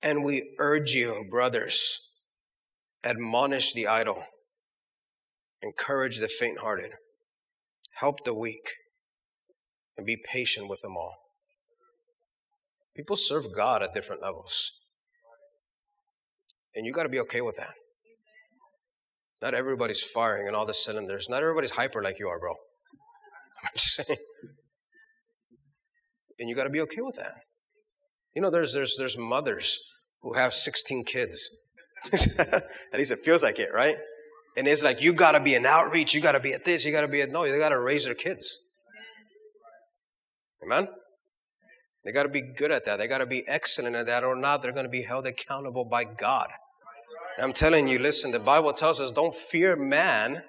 And 0.00 0.24
we 0.24 0.54
urge 0.60 0.92
you 0.92 1.26
brothers 1.28 2.00
admonish 3.04 3.72
the 3.72 3.88
idle. 3.88 4.22
Encourage 5.62 6.18
the 6.18 6.28
faint-hearted. 6.28 6.90
Help 7.94 8.24
the 8.24 8.34
weak. 8.34 8.68
And 9.96 10.06
be 10.06 10.16
patient 10.16 10.68
with 10.68 10.82
them 10.82 10.96
all. 10.96 11.14
People 12.94 13.16
serve 13.16 13.54
God 13.54 13.82
at 13.82 13.94
different 13.94 14.22
levels 14.22 14.75
and 16.76 16.86
you 16.86 16.92
got 16.92 17.02
to 17.02 17.08
be 17.08 17.20
okay 17.20 17.40
with 17.40 17.56
that 17.56 17.74
not 19.42 19.54
everybody's 19.54 20.02
firing 20.02 20.46
and 20.46 20.56
all 20.56 20.66
the 20.66 20.74
cylinders. 20.74 21.28
Not 21.28 21.42
everybody's 21.42 21.72
hyper 21.72 22.02
like 22.02 22.18
you 22.18 22.28
are, 22.28 22.38
bro. 22.38 22.52
I'm 23.62 23.70
just 23.74 23.94
saying. 23.94 24.18
And 26.38 26.48
you 26.48 26.54
got 26.54 26.64
to 26.64 26.70
be 26.70 26.80
okay 26.82 27.00
with 27.00 27.16
that. 27.16 27.32
You 28.34 28.42
know, 28.42 28.50
there's 28.50 28.74
there's 28.74 28.96
there's 28.98 29.16
mothers 29.16 29.78
who 30.20 30.34
have 30.34 30.52
16 30.52 31.04
kids. 31.04 31.48
at 32.12 32.98
least 32.98 33.10
it 33.10 33.20
feels 33.20 33.42
like 33.42 33.58
it, 33.58 33.70
right? 33.72 33.96
And 34.56 34.66
it's 34.66 34.84
like 34.84 35.02
you 35.02 35.12
got 35.12 35.32
to 35.32 35.40
be 35.40 35.54
an 35.54 35.64
outreach. 35.64 36.14
You 36.14 36.20
got 36.20 36.32
to 36.32 36.40
be 36.40 36.52
at 36.52 36.64
this. 36.64 36.84
You 36.84 36.92
got 36.92 37.02
to 37.02 37.08
be 37.08 37.22
at 37.22 37.30
no. 37.30 37.44
You 37.44 37.58
got 37.58 37.70
to 37.70 37.80
raise 37.80 38.04
their 38.04 38.14
kids. 38.14 38.58
Amen. 40.62 40.88
They 42.04 42.12
got 42.12 42.24
to 42.24 42.28
be 42.28 42.42
good 42.42 42.70
at 42.70 42.84
that. 42.84 42.98
They 42.98 43.08
got 43.08 43.18
to 43.18 43.26
be 43.26 43.44
excellent 43.48 43.96
at 43.96 44.06
that, 44.06 44.22
or 44.22 44.36
not, 44.36 44.62
they're 44.62 44.72
going 44.72 44.86
to 44.86 44.90
be 44.90 45.02
held 45.02 45.26
accountable 45.26 45.84
by 45.84 46.04
God. 46.04 46.48
I'm 47.38 47.52
telling 47.52 47.86
you, 47.86 47.98
listen, 47.98 48.32
the 48.32 48.40
Bible 48.40 48.72
tells 48.72 49.00
us 49.00 49.12
don't 49.12 49.34
fear 49.34 49.76
man 49.76 50.42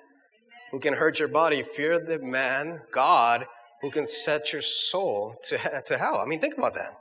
who 0.71 0.79
can 0.79 0.93
hurt 0.93 1.19
your 1.19 1.27
body, 1.27 1.63
fear 1.63 1.99
the 1.99 2.19
man, 2.19 2.81
God, 2.91 3.45
who 3.81 3.91
can 3.91 4.07
set 4.07 4.53
your 4.53 4.61
soul 4.61 5.35
to, 5.43 5.57
to 5.85 5.97
hell. 5.97 6.17
I 6.17 6.25
mean, 6.25 6.39
think 6.39 6.57
about 6.57 6.73
that. 6.75 6.91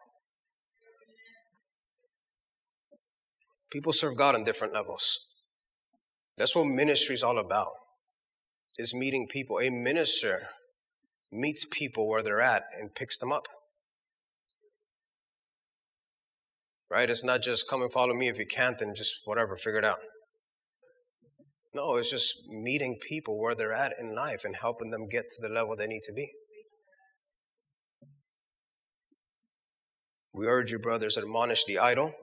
People 3.70 3.92
serve 3.92 4.16
God 4.16 4.34
on 4.34 4.44
different 4.44 4.74
levels. 4.74 5.18
That's 6.38 6.54
what 6.54 6.64
ministry 6.64 7.14
is 7.14 7.22
all 7.22 7.38
about. 7.38 7.72
Is 8.78 8.94
meeting 8.94 9.26
people. 9.28 9.58
A 9.58 9.70
minister 9.70 10.48
meets 11.32 11.64
people 11.70 12.08
where 12.08 12.22
they're 12.22 12.40
at 12.40 12.64
and 12.78 12.94
picks 12.94 13.18
them 13.18 13.32
up. 13.32 13.48
Right? 16.90 17.10
It's 17.10 17.24
not 17.24 17.42
just 17.42 17.68
come 17.68 17.82
and 17.82 17.92
follow 17.92 18.14
me 18.14 18.28
if 18.28 18.38
you 18.38 18.46
can't, 18.46 18.78
then 18.78 18.94
just 18.94 19.20
whatever, 19.24 19.56
figure 19.56 19.80
it 19.80 19.84
out. 19.84 19.98
No, 21.74 21.96
it's 21.96 22.10
just 22.10 22.48
meeting 22.48 22.98
people 23.06 23.38
where 23.38 23.54
they're 23.54 23.74
at 23.74 23.92
in 24.00 24.14
life 24.14 24.44
and 24.44 24.56
helping 24.56 24.90
them 24.90 25.08
get 25.08 25.24
to 25.30 25.42
the 25.42 25.52
level 25.52 25.76
they 25.76 25.86
need 25.86 26.02
to 26.04 26.12
be. 26.12 26.32
We 30.32 30.46
urge 30.46 30.70
you, 30.70 30.78
brothers, 30.78 31.18
admonish 31.18 31.64
the 31.64 31.78
idle, 31.78 32.14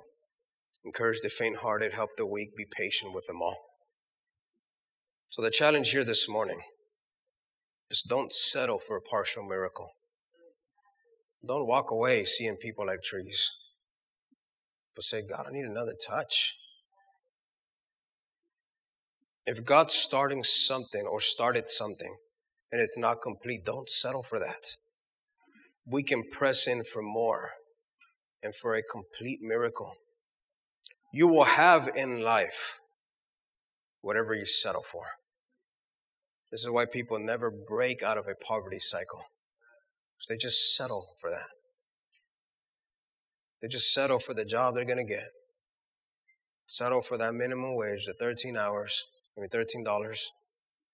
encourage 0.85 1.21
the 1.21 1.29
faint 1.29 1.57
hearted, 1.57 1.93
help 1.93 2.11
the 2.17 2.25
weak, 2.25 2.55
be 2.55 2.65
patient 2.65 3.13
with 3.13 3.27
them 3.27 3.41
all. 3.41 3.57
So, 5.27 5.41
the 5.41 5.51
challenge 5.51 5.91
here 5.91 6.03
this 6.03 6.29
morning 6.29 6.61
is 7.89 8.01
don't 8.01 8.31
settle 8.31 8.79
for 8.79 8.97
a 8.97 9.01
partial 9.01 9.43
miracle. 9.43 9.89
Don't 11.45 11.67
walk 11.67 11.91
away 11.91 12.25
seeing 12.25 12.55
people 12.57 12.87
like 12.87 13.01
trees 13.03 13.51
but 14.95 15.03
say, 15.03 15.21
God, 15.21 15.45
I 15.47 15.51
need 15.51 15.65
another 15.65 15.95
touch. 16.07 16.55
If 19.45 19.65
God's 19.65 19.93
starting 19.93 20.43
something 20.43 21.05
or 21.05 21.19
started 21.19 21.67
something 21.67 22.15
and 22.71 22.81
it's 22.81 22.97
not 22.97 23.21
complete, 23.21 23.65
don't 23.65 23.89
settle 23.89 24.23
for 24.23 24.39
that. 24.39 24.77
We 25.85 26.03
can 26.03 26.23
press 26.29 26.67
in 26.67 26.83
for 26.83 27.01
more 27.01 27.51
and 28.41 28.55
for 28.55 28.73
a 28.75 28.81
complete 28.83 29.39
miracle. 29.41 29.95
You 31.13 31.27
will 31.27 31.43
have 31.43 31.89
in 31.95 32.21
life 32.21 32.79
whatever 34.01 34.33
you 34.33 34.45
settle 34.45 34.83
for. 34.83 35.03
This 36.51 36.61
is 36.61 36.69
why 36.69 36.85
people 36.85 37.19
never 37.19 37.51
break 37.51 38.03
out 38.03 38.17
of 38.17 38.27
a 38.27 38.35
poverty 38.35 38.79
cycle. 38.79 39.23
They 40.29 40.37
just 40.37 40.75
settle 40.75 41.15
for 41.19 41.29
that. 41.29 41.49
They 43.63 43.69
just 43.69 43.93
settle 43.93 44.19
for 44.19 44.33
the 44.33 44.43
job 44.43 44.75
they're 44.75 44.83
going 44.83 44.97
to 44.97 45.05
get. 45.05 45.29
Settle 46.67 47.01
for 47.01 47.17
that 47.17 47.33
minimum 47.33 47.77
wage, 47.77 48.05
the 48.05 48.13
13 48.13 48.57
hours, 48.57 49.05
mean 49.37 49.47
$13, 49.47 50.25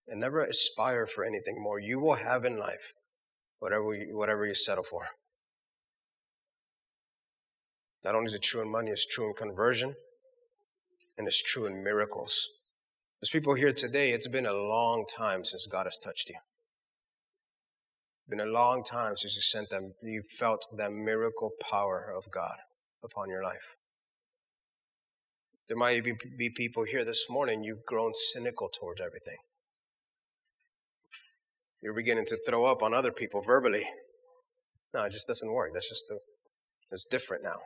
and 0.08 0.20
never 0.20 0.46
aspire 0.46 1.08
for 1.08 1.26
anything 1.26 1.60
more. 1.60 1.80
You 1.80 2.00
will 2.00 2.16
have 2.16 2.46
in 2.46 2.60
life 2.60 2.94
whatever 3.58 3.96
you, 3.96 4.16
whatever 4.16 4.46
you 4.46 4.54
settle 4.54 4.84
for. 4.84 5.08
Not 8.04 8.14
only 8.14 8.28
is 8.28 8.36
it 8.36 8.44
true 8.44 8.62
in 8.62 8.72
money, 8.72 8.92
it's 8.92 9.06
true 9.06 9.30
in 9.30 9.34
conversion, 9.34 9.96
and 11.18 11.28
it's 11.28 11.42
true 11.42 11.66
in 11.66 11.84
miracles. 11.84 12.48
There's 13.20 13.32
people 13.32 13.56
here 13.56 13.74
today, 13.74 14.12
it's 14.12 14.28
been 14.28 14.46
a 14.46 14.54
long 14.54 15.06
time 15.18 15.44
since 15.44 15.66
God 15.66 15.88
has 15.88 15.98
touched 15.98 16.30
you 16.30 16.38
been 18.30 18.40
a 18.40 18.46
long 18.46 18.84
time 18.84 19.18
since 19.18 19.36
you 19.36 19.42
sent 19.42 19.70
them, 19.70 19.94
you 20.04 20.22
felt 20.22 20.66
that 20.78 20.92
miracle 20.92 21.52
power 21.70 22.14
of 22.16 22.32
God 22.32 22.58
upon 23.04 23.30
your 23.30 23.44
life. 23.44 23.76
There 25.68 25.78
might 25.78 26.04
be, 26.04 26.14
be 26.38 26.50
people 26.50 26.84
here 26.84 27.06
this 27.06 27.28
morning, 27.30 27.64
you've 27.64 27.86
grown 27.86 28.14
cynical 28.14 28.70
towards 28.70 29.02
everything. 29.02 29.38
You're 31.82 31.94
beginning 31.94 32.26
to 32.26 32.38
throw 32.48 32.66
up 32.66 32.82
on 32.82 32.94
other 32.94 33.12
people 33.12 33.42
verbally. 33.42 33.84
No, 34.94 35.04
it 35.04 35.12
just 35.12 35.28
doesn't 35.28 35.54
work. 35.54 35.72
That's 35.74 35.90
just 35.90 36.08
the, 36.10 36.20
it's 36.92 37.08
different 37.08 37.44
now. 37.44 37.58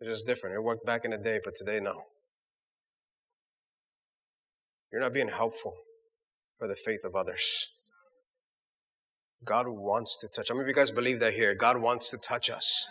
It's 0.00 0.10
just 0.10 0.26
different. 0.26 0.56
It 0.56 0.62
worked 0.62 0.86
back 0.86 1.04
in 1.04 1.10
the 1.10 1.18
day, 1.18 1.40
but 1.44 1.54
today, 1.54 1.78
no. 1.80 2.02
You're 4.90 5.02
not 5.02 5.12
being 5.12 5.28
helpful 5.28 5.74
for 6.58 6.66
the 6.66 6.74
faith 6.74 7.04
of 7.04 7.14
others. 7.14 7.68
God 9.44 9.66
wants 9.68 10.18
to 10.20 10.28
touch. 10.28 10.48
How 10.48 10.54
many 10.54 10.64
of 10.64 10.68
you 10.68 10.74
guys 10.74 10.90
believe 10.90 11.20
that 11.20 11.32
here? 11.32 11.54
God 11.54 11.80
wants 11.80 12.10
to 12.10 12.18
touch 12.18 12.50
us. 12.50 12.86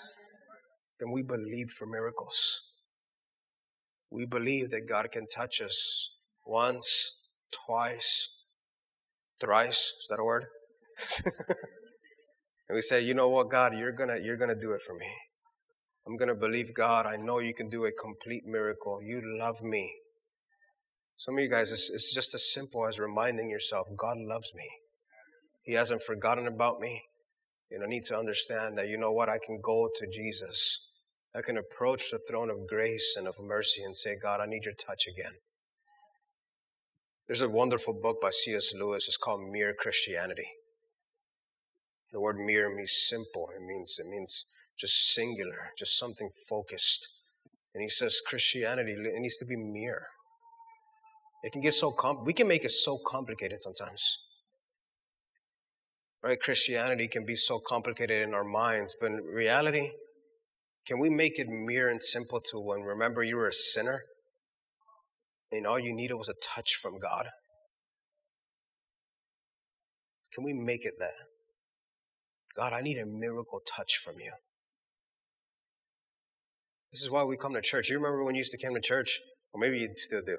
Then 1.00 1.12
we 1.12 1.22
believe 1.22 1.70
for 1.70 1.86
miracles. 1.86 2.74
We 4.10 4.26
believe 4.26 4.72
that 4.72 4.88
God 4.90 5.12
can 5.12 5.28
touch 5.28 5.62
us 5.62 6.18
once, 6.46 7.28
twice, 7.52 8.46
thrice. 9.40 9.94
Is 10.02 10.08
that 10.10 10.20
a 10.20 10.24
word? 10.24 10.46
and 11.26 12.76
we 12.76 12.82
say, 12.82 13.02
you 13.02 13.14
know 13.14 13.30
what, 13.30 13.50
God, 13.50 13.78
you're 13.78 13.92
gonna 13.92 14.18
you're 14.22 14.38
gonna 14.38 14.60
do 14.60 14.72
it 14.74 14.82
for 14.82 14.96
me. 14.96 15.12
I'm 16.08 16.18
gonna 16.18 16.36
believe 16.36 16.74
God. 16.74 17.06
I 17.06 17.16
know 17.18 17.40
you 17.40 17.54
can 17.54 17.70
do 17.70 17.86
a 17.86 17.92
complete 17.92 18.44
miracle. 18.46 19.00
You 19.04 19.22
love 19.40 19.62
me. 19.62 19.94
Some 21.16 21.38
of 21.38 21.44
you 21.44 21.50
guys, 21.50 21.72
it's, 21.72 21.92
it's 21.94 22.14
just 22.14 22.34
as 22.34 22.52
simple 22.52 22.88
as 22.88 22.98
reminding 22.98 23.50
yourself, 23.50 23.88
God 23.96 24.18
loves 24.18 24.54
me. 24.56 24.68
He 25.70 25.76
hasn't 25.76 26.02
forgotten 26.02 26.48
about 26.48 26.80
me. 26.80 27.04
And 27.70 27.84
I 27.84 27.86
need 27.86 28.02
to 28.06 28.18
understand 28.18 28.76
that, 28.80 28.88
you 28.88 28.98
know 28.98 29.12
what, 29.12 29.30
I 29.30 29.38
can 29.38 29.62
go 29.62 29.88
to 29.94 30.08
Jesus. 30.08 30.90
I 31.36 31.44
can 31.44 31.60
approach 31.60 32.10
the 32.10 32.18
throne 32.18 32.50
of 32.50 32.68
grace 32.68 33.16
and 33.16 33.28
of 33.28 33.36
mercy 33.40 33.84
and 33.84 33.96
say, 33.96 34.16
God, 34.20 34.40
I 34.42 34.48
need 34.48 34.66
your 34.66 34.74
touch 34.74 35.06
again. 35.08 35.34
There's 37.28 37.42
a 37.42 37.48
wonderful 37.48 37.94
book 37.94 38.20
by 38.20 38.32
C.S. 38.32 38.74
Lewis. 38.74 39.08
It's 39.08 39.16
called 39.16 39.42
Mere 39.48 39.76
Christianity. 39.80 40.48
The 42.12 42.20
word 42.20 42.40
mere 42.40 42.76
means 42.76 42.94
simple. 43.08 43.50
It 43.56 43.62
means, 43.62 44.00
it 44.00 44.10
means 44.10 44.46
just 44.76 45.14
singular, 45.14 45.70
just 45.78 46.00
something 46.00 46.32
focused. 46.50 47.08
And 47.76 47.84
he 47.84 47.90
says 47.90 48.24
Christianity, 48.26 48.94
it 48.94 49.22
needs 49.22 49.38
to 49.38 49.46
be 49.46 49.56
mere. 49.56 50.08
It 51.44 51.52
can 51.52 51.62
get 51.62 51.76
so 51.76 51.92
com- 51.92 52.26
we 52.26 52.34
can 52.34 52.48
make 52.48 52.66
it 52.66 52.72
so 52.72 52.98
complicated 52.98 53.60
sometimes. 53.60 54.26
Right? 56.22 56.40
Christianity 56.40 57.08
can 57.08 57.26
be 57.26 57.36
so 57.36 57.60
complicated 57.60 58.22
in 58.22 58.34
our 58.34 58.44
minds, 58.44 58.96
but 59.00 59.12
in 59.12 59.24
reality, 59.24 59.92
can 60.86 61.00
we 61.00 61.10
make 61.10 61.40
it 61.40 61.48
mere 61.48 61.90
and 61.90 62.02
simple 62.02 62.42
to 62.52 62.60
when 62.60 62.82
remember 62.82 63.24
you 63.24 63.38
were 63.38 63.48
a 63.48 63.54
sinner 63.54 64.04
and 65.52 65.66
all 65.66 65.80
you 65.80 65.94
needed 65.94 66.16
was 66.16 66.30
a 66.30 66.34
touch 66.44 66.76
from 66.76 67.00
God? 67.00 67.28
Can 70.34 70.44
we 70.44 70.54
make 70.54 70.86
it 70.86 70.96
that? 71.00 71.14
God, 72.56 72.74
I 72.74 72.82
need 72.82 72.98
a 72.98 73.06
miracle 73.06 73.62
touch 73.66 73.98
from 74.04 74.16
you. 74.20 74.34
This 76.92 77.02
is 77.02 77.12
why 77.12 77.24
we 77.24 77.38
come 77.38 77.54
to 77.54 77.62
church. 77.62 77.90
You 77.90 77.98
remember 77.98 78.24
when 78.24 78.36
you 78.36 78.40
used 78.40 78.52
to 78.52 78.58
come 78.58 78.74
to 78.74 78.82
church? 78.82 79.20
Or 79.54 79.60
maybe 79.60 79.80
you 79.80 79.90
still 79.94 80.22
do. 80.26 80.38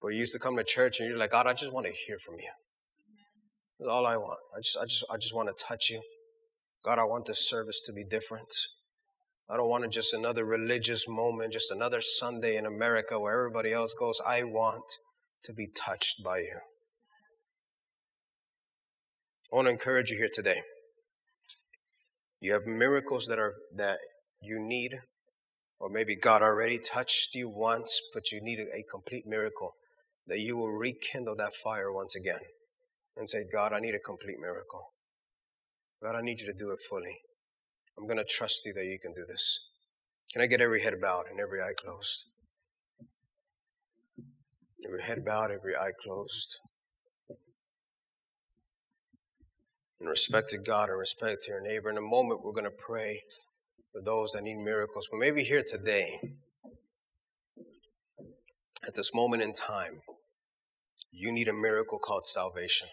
But 0.00 0.08
you 0.08 0.18
used 0.18 0.32
to 0.32 0.38
come 0.38 0.56
to 0.56 0.64
church 0.64 1.00
and 1.00 1.08
you're 1.08 1.18
like, 1.18 1.30
God, 1.30 1.46
I 1.46 1.52
just 1.52 1.72
want 1.72 1.86
to 1.86 1.92
hear 1.92 2.18
from 2.18 2.34
you. 2.34 2.50
All 3.88 4.06
I 4.06 4.16
want. 4.16 4.38
I 4.54 4.60
just, 4.60 4.76
I 4.78 4.84
just, 4.84 5.04
I 5.10 5.16
just 5.16 5.34
want 5.34 5.48
to 5.48 5.64
touch 5.64 5.90
you. 5.90 6.02
God, 6.84 6.98
I 6.98 7.04
want 7.04 7.26
this 7.26 7.48
service 7.48 7.82
to 7.86 7.92
be 7.92 8.04
different. 8.04 8.52
I 9.48 9.56
don't 9.56 9.68
want 9.68 9.90
just 9.92 10.14
another 10.14 10.44
religious 10.44 11.06
moment, 11.08 11.52
just 11.52 11.70
another 11.70 12.00
Sunday 12.00 12.56
in 12.56 12.66
America 12.66 13.18
where 13.18 13.36
everybody 13.38 13.72
else 13.72 13.94
goes. 13.94 14.20
I 14.26 14.44
want 14.44 14.84
to 15.44 15.52
be 15.52 15.66
touched 15.66 16.22
by 16.24 16.38
you. 16.38 16.60
I 19.52 19.56
want 19.56 19.66
to 19.66 19.72
encourage 19.72 20.10
you 20.10 20.16
here 20.16 20.30
today. 20.32 20.62
You 22.40 22.52
have 22.54 22.66
miracles 22.66 23.26
that 23.26 23.38
are 23.38 23.54
that 23.76 23.98
you 24.40 24.58
need, 24.58 24.94
or 25.78 25.88
maybe 25.90 26.16
God 26.16 26.42
already 26.42 26.78
touched 26.78 27.34
you 27.34 27.48
once, 27.48 28.00
but 28.14 28.32
you 28.32 28.40
need 28.42 28.58
a 28.58 28.82
complete 28.90 29.26
miracle 29.26 29.74
that 30.26 30.40
you 30.40 30.56
will 30.56 30.72
rekindle 30.72 31.36
that 31.36 31.52
fire 31.52 31.92
once 31.92 32.16
again 32.16 32.40
and 33.16 33.28
say, 33.28 33.44
God, 33.52 33.72
I 33.72 33.80
need 33.80 33.94
a 33.94 33.98
complete 33.98 34.38
miracle. 34.40 34.92
God, 36.02 36.16
I 36.16 36.22
need 36.22 36.40
you 36.40 36.46
to 36.46 36.58
do 36.58 36.72
it 36.72 36.80
fully. 36.88 37.18
I'm 37.98 38.06
going 38.06 38.18
to 38.18 38.24
trust 38.24 38.64
you 38.66 38.72
that 38.72 38.84
you 38.84 38.98
can 39.00 39.12
do 39.12 39.24
this. 39.28 39.70
Can 40.32 40.42
I 40.42 40.46
get 40.46 40.60
every 40.60 40.82
head 40.82 40.94
bowed 41.00 41.24
and 41.30 41.38
every 41.38 41.60
eye 41.60 41.74
closed? 41.76 42.26
Every 44.84 45.02
head 45.02 45.24
bowed, 45.24 45.50
every 45.50 45.76
eye 45.76 45.92
closed. 46.02 46.58
In 50.00 50.08
respect 50.08 50.48
to 50.48 50.58
God 50.58 50.88
and 50.88 50.98
respect 50.98 51.42
to 51.42 51.52
your 51.52 51.60
neighbor, 51.60 51.90
in 51.90 51.96
a 51.96 52.00
moment 52.00 52.40
we're 52.42 52.52
going 52.52 52.64
to 52.64 52.70
pray 52.70 53.20
for 53.92 54.02
those 54.02 54.32
that 54.32 54.42
need 54.42 54.56
miracles. 54.56 55.06
But 55.10 55.18
maybe 55.18 55.44
here 55.44 55.62
today, 55.64 56.18
at 58.84 58.94
this 58.94 59.14
moment 59.14 59.42
in 59.42 59.52
time, 59.52 60.00
you 61.12 61.30
need 61.30 61.46
a 61.46 61.52
miracle 61.52 61.98
called 61.98 62.26
salvation. 62.26 62.88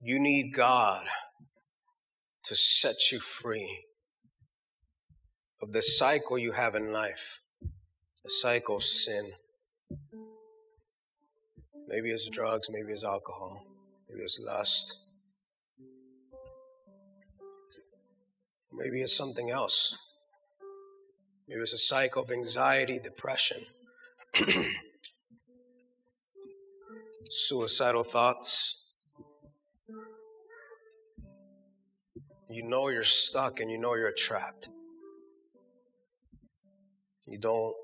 You 0.00 0.18
need 0.20 0.52
God 0.54 1.06
to 2.44 2.54
set 2.54 3.10
you 3.10 3.18
free 3.18 3.84
of 5.62 5.72
the 5.72 5.82
cycle 5.82 6.38
you 6.38 6.52
have 6.52 6.74
in 6.74 6.92
life, 6.92 7.40
the 8.22 8.30
cycle 8.30 8.76
of 8.76 8.82
sin. 8.82 9.32
Maybe 11.88 12.10
it's 12.10 12.28
drugs, 12.28 12.68
maybe 12.70 12.92
it's 12.92 13.04
alcohol, 13.04 13.64
maybe 14.08 14.22
it's 14.22 14.38
lust, 14.38 14.96
maybe 18.72 19.02
it's 19.02 19.16
something 19.16 19.50
else. 19.50 19.96
Maybe 21.48 21.60
it's 21.60 21.74
a 21.74 21.78
cycle 21.78 22.24
of 22.24 22.30
anxiety, 22.32 22.98
depression, 22.98 23.58
suicidal 27.30 28.02
thoughts. 28.02 28.75
You 32.56 32.62
know 32.62 32.88
you're 32.88 33.02
stuck 33.02 33.60
and 33.60 33.70
you 33.70 33.76
know 33.76 33.96
you're 33.96 34.14
trapped. 34.16 34.70
You 37.26 37.38
don't 37.38 37.74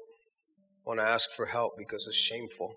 want 0.86 0.98
to 0.98 1.04
ask 1.04 1.30
for 1.32 1.44
help 1.44 1.74
because 1.76 2.06
it's 2.06 2.16
shameful. 2.16 2.76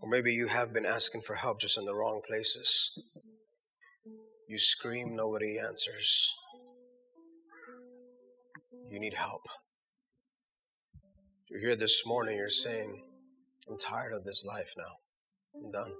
Or 0.00 0.08
maybe 0.08 0.32
you 0.32 0.46
have 0.46 0.72
been 0.72 0.86
asking 0.86 1.20
for 1.20 1.34
help 1.34 1.60
just 1.60 1.76
in 1.76 1.84
the 1.84 1.94
wrong 1.94 2.22
places. 2.26 3.02
You 4.48 4.56
scream, 4.56 5.14
nobody 5.14 5.58
answers. 5.58 6.32
You 8.90 8.98
need 8.98 9.12
help. 9.12 9.42
You're 11.50 11.60
here 11.60 11.76
this 11.76 12.06
morning, 12.06 12.38
you're 12.38 12.48
saying, 12.48 13.02
I'm 13.68 13.76
tired 13.76 14.14
of 14.14 14.24
this 14.24 14.42
life 14.46 14.72
now. 14.78 15.62
I'm 15.62 15.70
done. 15.70 15.92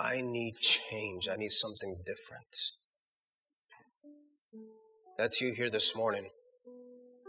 I 0.00 0.22
need 0.22 0.56
change. 0.56 1.28
I 1.28 1.36
need 1.36 1.50
something 1.50 1.96
different. 2.06 2.56
That's 5.18 5.42
you 5.42 5.52
here 5.52 5.68
this 5.68 5.94
morning. 5.94 6.30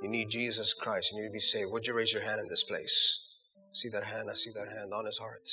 You 0.01 0.07
need 0.07 0.30
Jesus 0.30 0.74
Christ. 0.74 1.11
You 1.11 1.22
need 1.22 1.28
to 1.28 1.34
be 1.34 1.39
saved. 1.39 1.72
Would 1.72 1.86
you 1.86 1.93
raise 1.93 2.13
your 2.13 2.24
hand 2.24 2.39
in 2.39 2.47
this 2.47 2.63
place? 2.63 3.28
see 3.74 3.89
that 3.89 4.05
hand. 4.05 4.30
I 4.30 4.34
see 4.34 4.51
that 4.55 4.67
hand 4.67 4.93
on 4.93 5.05
his 5.05 5.17
heart. 5.17 5.47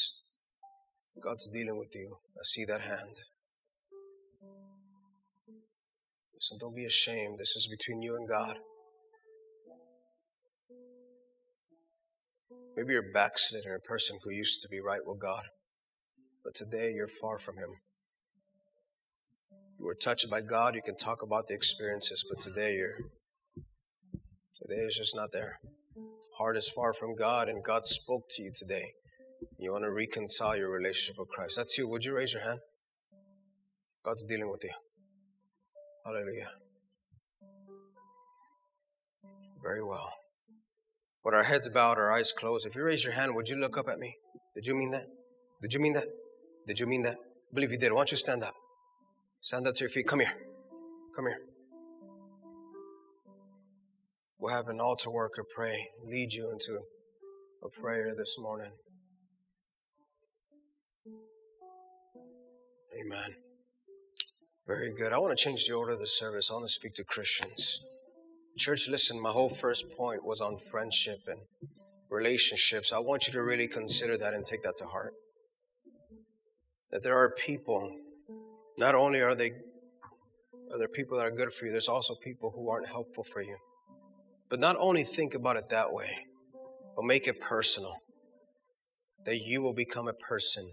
God's 1.22 1.48
dealing 1.48 1.76
with 1.76 1.92
you. 1.94 2.16
I 2.36 2.42
see 2.44 2.64
that 2.64 2.80
hand. 2.80 3.16
So 6.40 6.56
don't 6.58 6.76
be 6.76 6.84
ashamed. 6.84 7.38
This 7.38 7.56
is 7.56 7.66
between 7.66 8.00
you 8.00 8.16
and 8.16 8.28
God. 8.28 8.56
Maybe 12.76 12.92
you're 12.92 13.12
backslidden, 13.12 13.74
a 13.74 13.80
person 13.80 14.18
who 14.22 14.30
used 14.30 14.62
to 14.62 14.68
be 14.68 14.80
right 14.80 15.00
with 15.04 15.18
God, 15.18 15.42
but 16.48 16.54
today 16.54 16.92
you're 16.96 17.06
far 17.06 17.36
from 17.38 17.58
Him. 17.58 17.68
You 19.78 19.84
were 19.84 19.94
touched 19.94 20.30
by 20.30 20.40
God. 20.40 20.74
You 20.74 20.80
can 20.82 20.96
talk 20.96 21.22
about 21.22 21.46
the 21.46 21.54
experiences, 21.54 22.24
but 22.26 22.40
today 22.40 22.74
you're 22.74 22.96
today 24.56 24.80
is 24.86 24.96
just 24.96 25.14
not 25.14 25.30
there 25.30 25.58
heart 26.38 26.56
is 26.56 26.70
far 26.70 26.92
from 26.94 27.16
God 27.16 27.48
and 27.48 27.62
God 27.64 27.84
spoke 27.84 28.22
to 28.30 28.42
you 28.42 28.52
today, 28.54 28.92
you 29.58 29.72
want 29.72 29.84
to 29.84 29.90
reconcile 29.90 30.56
your 30.56 30.70
relationship 30.70 31.16
with 31.18 31.28
Christ. 31.28 31.56
That's 31.56 31.76
you. 31.76 31.88
Would 31.88 32.04
you 32.04 32.14
raise 32.14 32.32
your 32.32 32.44
hand? 32.44 32.60
God's 34.04 34.24
dealing 34.24 34.48
with 34.48 34.62
you. 34.62 34.72
Hallelujah. 36.06 36.50
Very 39.60 39.82
well. 39.82 40.12
With 41.24 41.34
our 41.34 41.42
heads 41.42 41.68
bowed, 41.68 41.98
our 41.98 42.12
eyes 42.12 42.32
closed, 42.32 42.66
if 42.66 42.76
you 42.76 42.84
raise 42.84 43.04
your 43.04 43.14
hand, 43.14 43.34
would 43.34 43.48
you 43.48 43.56
look 43.56 43.76
up 43.76 43.88
at 43.88 43.98
me? 43.98 44.14
Did 44.54 44.66
you 44.66 44.76
mean 44.76 44.92
that? 44.92 45.06
Did 45.60 45.74
you 45.74 45.80
mean 45.80 45.94
that? 45.94 46.06
Did 46.68 46.78
you 46.78 46.86
mean 46.86 47.00
that? 47.02 47.16
I 47.16 47.54
believe 47.54 47.72
you 47.72 47.78
did. 47.78 47.92
Why 47.92 48.00
don't 48.00 48.10
you 48.10 48.18
stand 48.18 48.44
up? 48.44 48.52
Stand 49.40 49.66
up 49.66 49.74
to 49.76 49.80
your 49.80 49.88
feet. 49.88 50.06
Come 50.06 50.20
here. 50.20 50.34
Come 51.16 51.24
here. 51.24 51.40
We'll 54.38 54.54
have 54.54 54.68
an 54.68 54.78
altar 54.78 55.10
worker 55.10 55.44
pray, 55.56 55.88
lead 56.04 56.32
you 56.34 56.50
into 56.52 56.78
a 57.64 57.80
prayer 57.80 58.14
this 58.14 58.36
morning. 58.38 58.70
Amen. 63.00 63.36
Very 64.66 64.92
good. 64.94 65.14
I 65.14 65.18
want 65.18 65.36
to 65.36 65.42
change 65.42 65.64
the 65.66 65.72
order 65.72 65.92
of 65.92 66.00
the 66.00 66.06
service. 66.06 66.50
I 66.50 66.54
want 66.54 66.66
to 66.66 66.72
speak 66.72 66.92
to 66.94 67.04
Christians. 67.04 67.80
Church, 68.58 68.88
listen, 68.90 69.22
my 69.22 69.30
whole 69.30 69.48
first 69.48 69.86
point 69.96 70.22
was 70.22 70.42
on 70.42 70.58
friendship 70.58 71.20
and 71.28 71.40
relationships. 72.10 72.92
I 72.92 72.98
want 72.98 73.26
you 73.26 73.32
to 73.32 73.42
really 73.42 73.68
consider 73.68 74.18
that 74.18 74.34
and 74.34 74.44
take 74.44 74.62
that 74.64 74.76
to 74.76 74.84
heart. 74.84 75.14
That 76.90 77.02
there 77.02 77.16
are 77.16 77.30
people, 77.30 77.92
not 78.78 78.94
only 78.94 79.20
are 79.20 79.34
they 79.34 79.52
are 80.72 80.78
there 80.78 80.88
people 80.88 81.16
that 81.16 81.24
are 81.24 81.30
good 81.30 81.52
for 81.52 81.66
you, 81.66 81.72
there's 81.72 81.88
also 81.88 82.14
people 82.14 82.50
who 82.50 82.68
aren't 82.68 82.88
helpful 82.88 83.24
for 83.24 83.42
you. 83.42 83.56
But 84.48 84.60
not 84.60 84.76
only 84.78 85.02
think 85.02 85.34
about 85.34 85.56
it 85.56 85.68
that 85.70 85.92
way, 85.92 86.26
but 86.94 87.04
make 87.04 87.26
it 87.26 87.40
personal. 87.40 87.96
That 89.24 89.38
you 89.38 89.62
will 89.62 89.74
become 89.74 90.08
a 90.08 90.12
person 90.12 90.70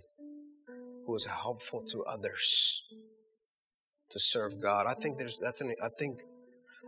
who 1.06 1.16
is 1.16 1.26
helpful 1.26 1.82
to 1.92 2.04
others 2.04 2.94
to 4.10 4.20
serve 4.20 4.62
God. 4.62 4.88
I 4.88 4.94
think 4.94 5.18
there's 5.18 5.38
that's 5.38 5.62
an 5.62 5.74
I 5.84 5.90
think 5.98 6.20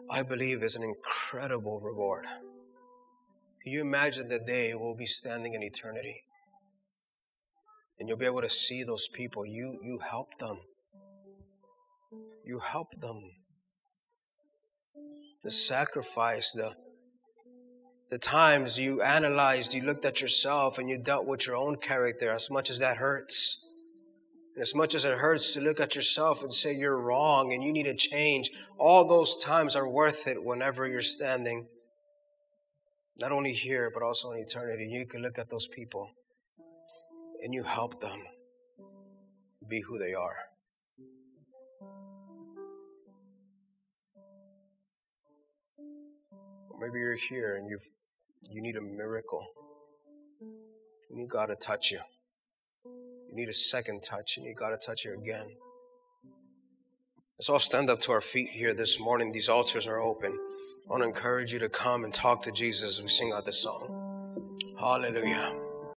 I 0.10 0.24
believe 0.24 0.64
is 0.64 0.76
an 0.76 0.84
incredible 0.84 1.80
reward. 1.82 2.26
Can 3.62 3.74
you 3.74 3.82
imagine 3.82 4.30
the 4.30 4.40
day 4.40 4.74
we'll 4.76 4.96
be 4.96 5.06
standing 5.06 5.54
in 5.54 5.64
eternity? 5.64 6.24
And 8.00 8.08
you'll 8.08 8.18
be 8.18 8.26
able 8.26 8.42
to 8.42 8.50
see 8.50 8.84
those 8.84 9.08
people. 9.08 9.46
You 9.46 9.80
you 9.84 10.00
help 10.00 10.38
them. 10.38 10.58
You 12.46 12.60
help 12.60 13.00
them 13.00 13.24
the 15.44 15.52
sacrifice, 15.52 16.52
the 16.52 16.76
the 18.10 18.18
times 18.18 18.78
you 18.78 19.02
analyzed, 19.02 19.74
you 19.74 19.82
looked 19.82 20.06
at 20.06 20.22
yourself 20.22 20.78
and 20.78 20.90
you 20.90 20.98
dealt 20.98 21.26
with 21.26 21.48
your 21.48 21.56
own 21.56 21.78
character, 21.78 22.32
as 22.32 22.50
much 22.50 22.70
as 22.70 22.80
that 22.80 22.98
hurts. 22.98 23.70
And 24.56 24.62
as 24.62 24.76
much 24.76 24.96
as 24.96 25.04
it 25.06 25.18
hurts 25.18 25.54
to 25.54 25.62
look 25.62 25.80
at 25.80 25.96
yourself 25.96 26.42
and 26.42 26.52
say 26.52 26.74
you're 26.74 27.00
wrong 27.00 27.54
and 27.54 27.64
you 27.64 27.72
need 27.72 27.84
to 27.84 27.96
change, 27.96 28.52
all 28.78 29.08
those 29.08 29.44
times 29.44 29.76
are 29.76 29.90
worth 29.90 30.28
it 30.28 30.42
whenever 30.42 30.88
you're 30.88 31.02
standing, 31.02 31.68
not 33.18 33.32
only 33.32 33.52
here, 33.54 33.92
but 33.94 34.04
also 34.04 34.32
in 34.32 34.40
eternity. 34.40 34.88
You 34.90 35.06
can 35.06 35.22
look 35.22 35.38
at 35.38 35.50
those 35.50 35.68
people 35.68 36.12
and 37.44 37.54
you 37.54 37.64
help 37.64 38.00
them 38.02 38.24
be 39.68 39.82
who 39.82 39.98
they 39.98 40.14
are. 40.14 40.38
Maybe 46.80 47.00
you're 47.00 47.16
here 47.16 47.56
and 47.56 47.70
you've 47.70 47.88
you 48.50 48.62
need 48.62 48.78
a 48.78 48.82
miracle. 48.82 49.46
You 51.10 51.18
need 51.18 51.30
God 51.30 51.48
to 51.48 51.56
touch 51.56 51.92
you. 51.92 52.00
You 52.86 53.36
need 53.36 53.50
a 53.50 53.54
second 53.54 54.04
touch, 54.04 54.38
you 54.38 54.54
got 54.54 54.70
to 54.70 54.78
touch 54.78 55.04
you 55.06 55.14
again. 55.14 55.48
Let's 57.38 57.50
all 57.50 57.60
stand 57.60 57.90
up 57.90 58.02
to 58.02 58.12
our 58.12 58.22
feet 58.22 58.50
here 58.50 58.74
this 58.74 59.00
morning. 59.00 59.32
These 59.32 59.50
altars 59.50 59.86
are 59.86 60.00
open. 60.00 60.38
I 60.88 60.92
want 60.92 61.04
to 61.04 61.08
encourage 61.08 61.52
you 61.52 61.60
to 61.60 61.70
come 61.70 62.04
and 62.04 62.14
talk 62.14 62.42
to 62.44 62.52
Jesus 62.52 62.98
as 62.98 63.02
we 63.02 63.10
sing 63.10 63.32
out 63.34 63.46
this 63.46 63.62
song. 63.62 64.56
Hallelujah. 64.80 65.67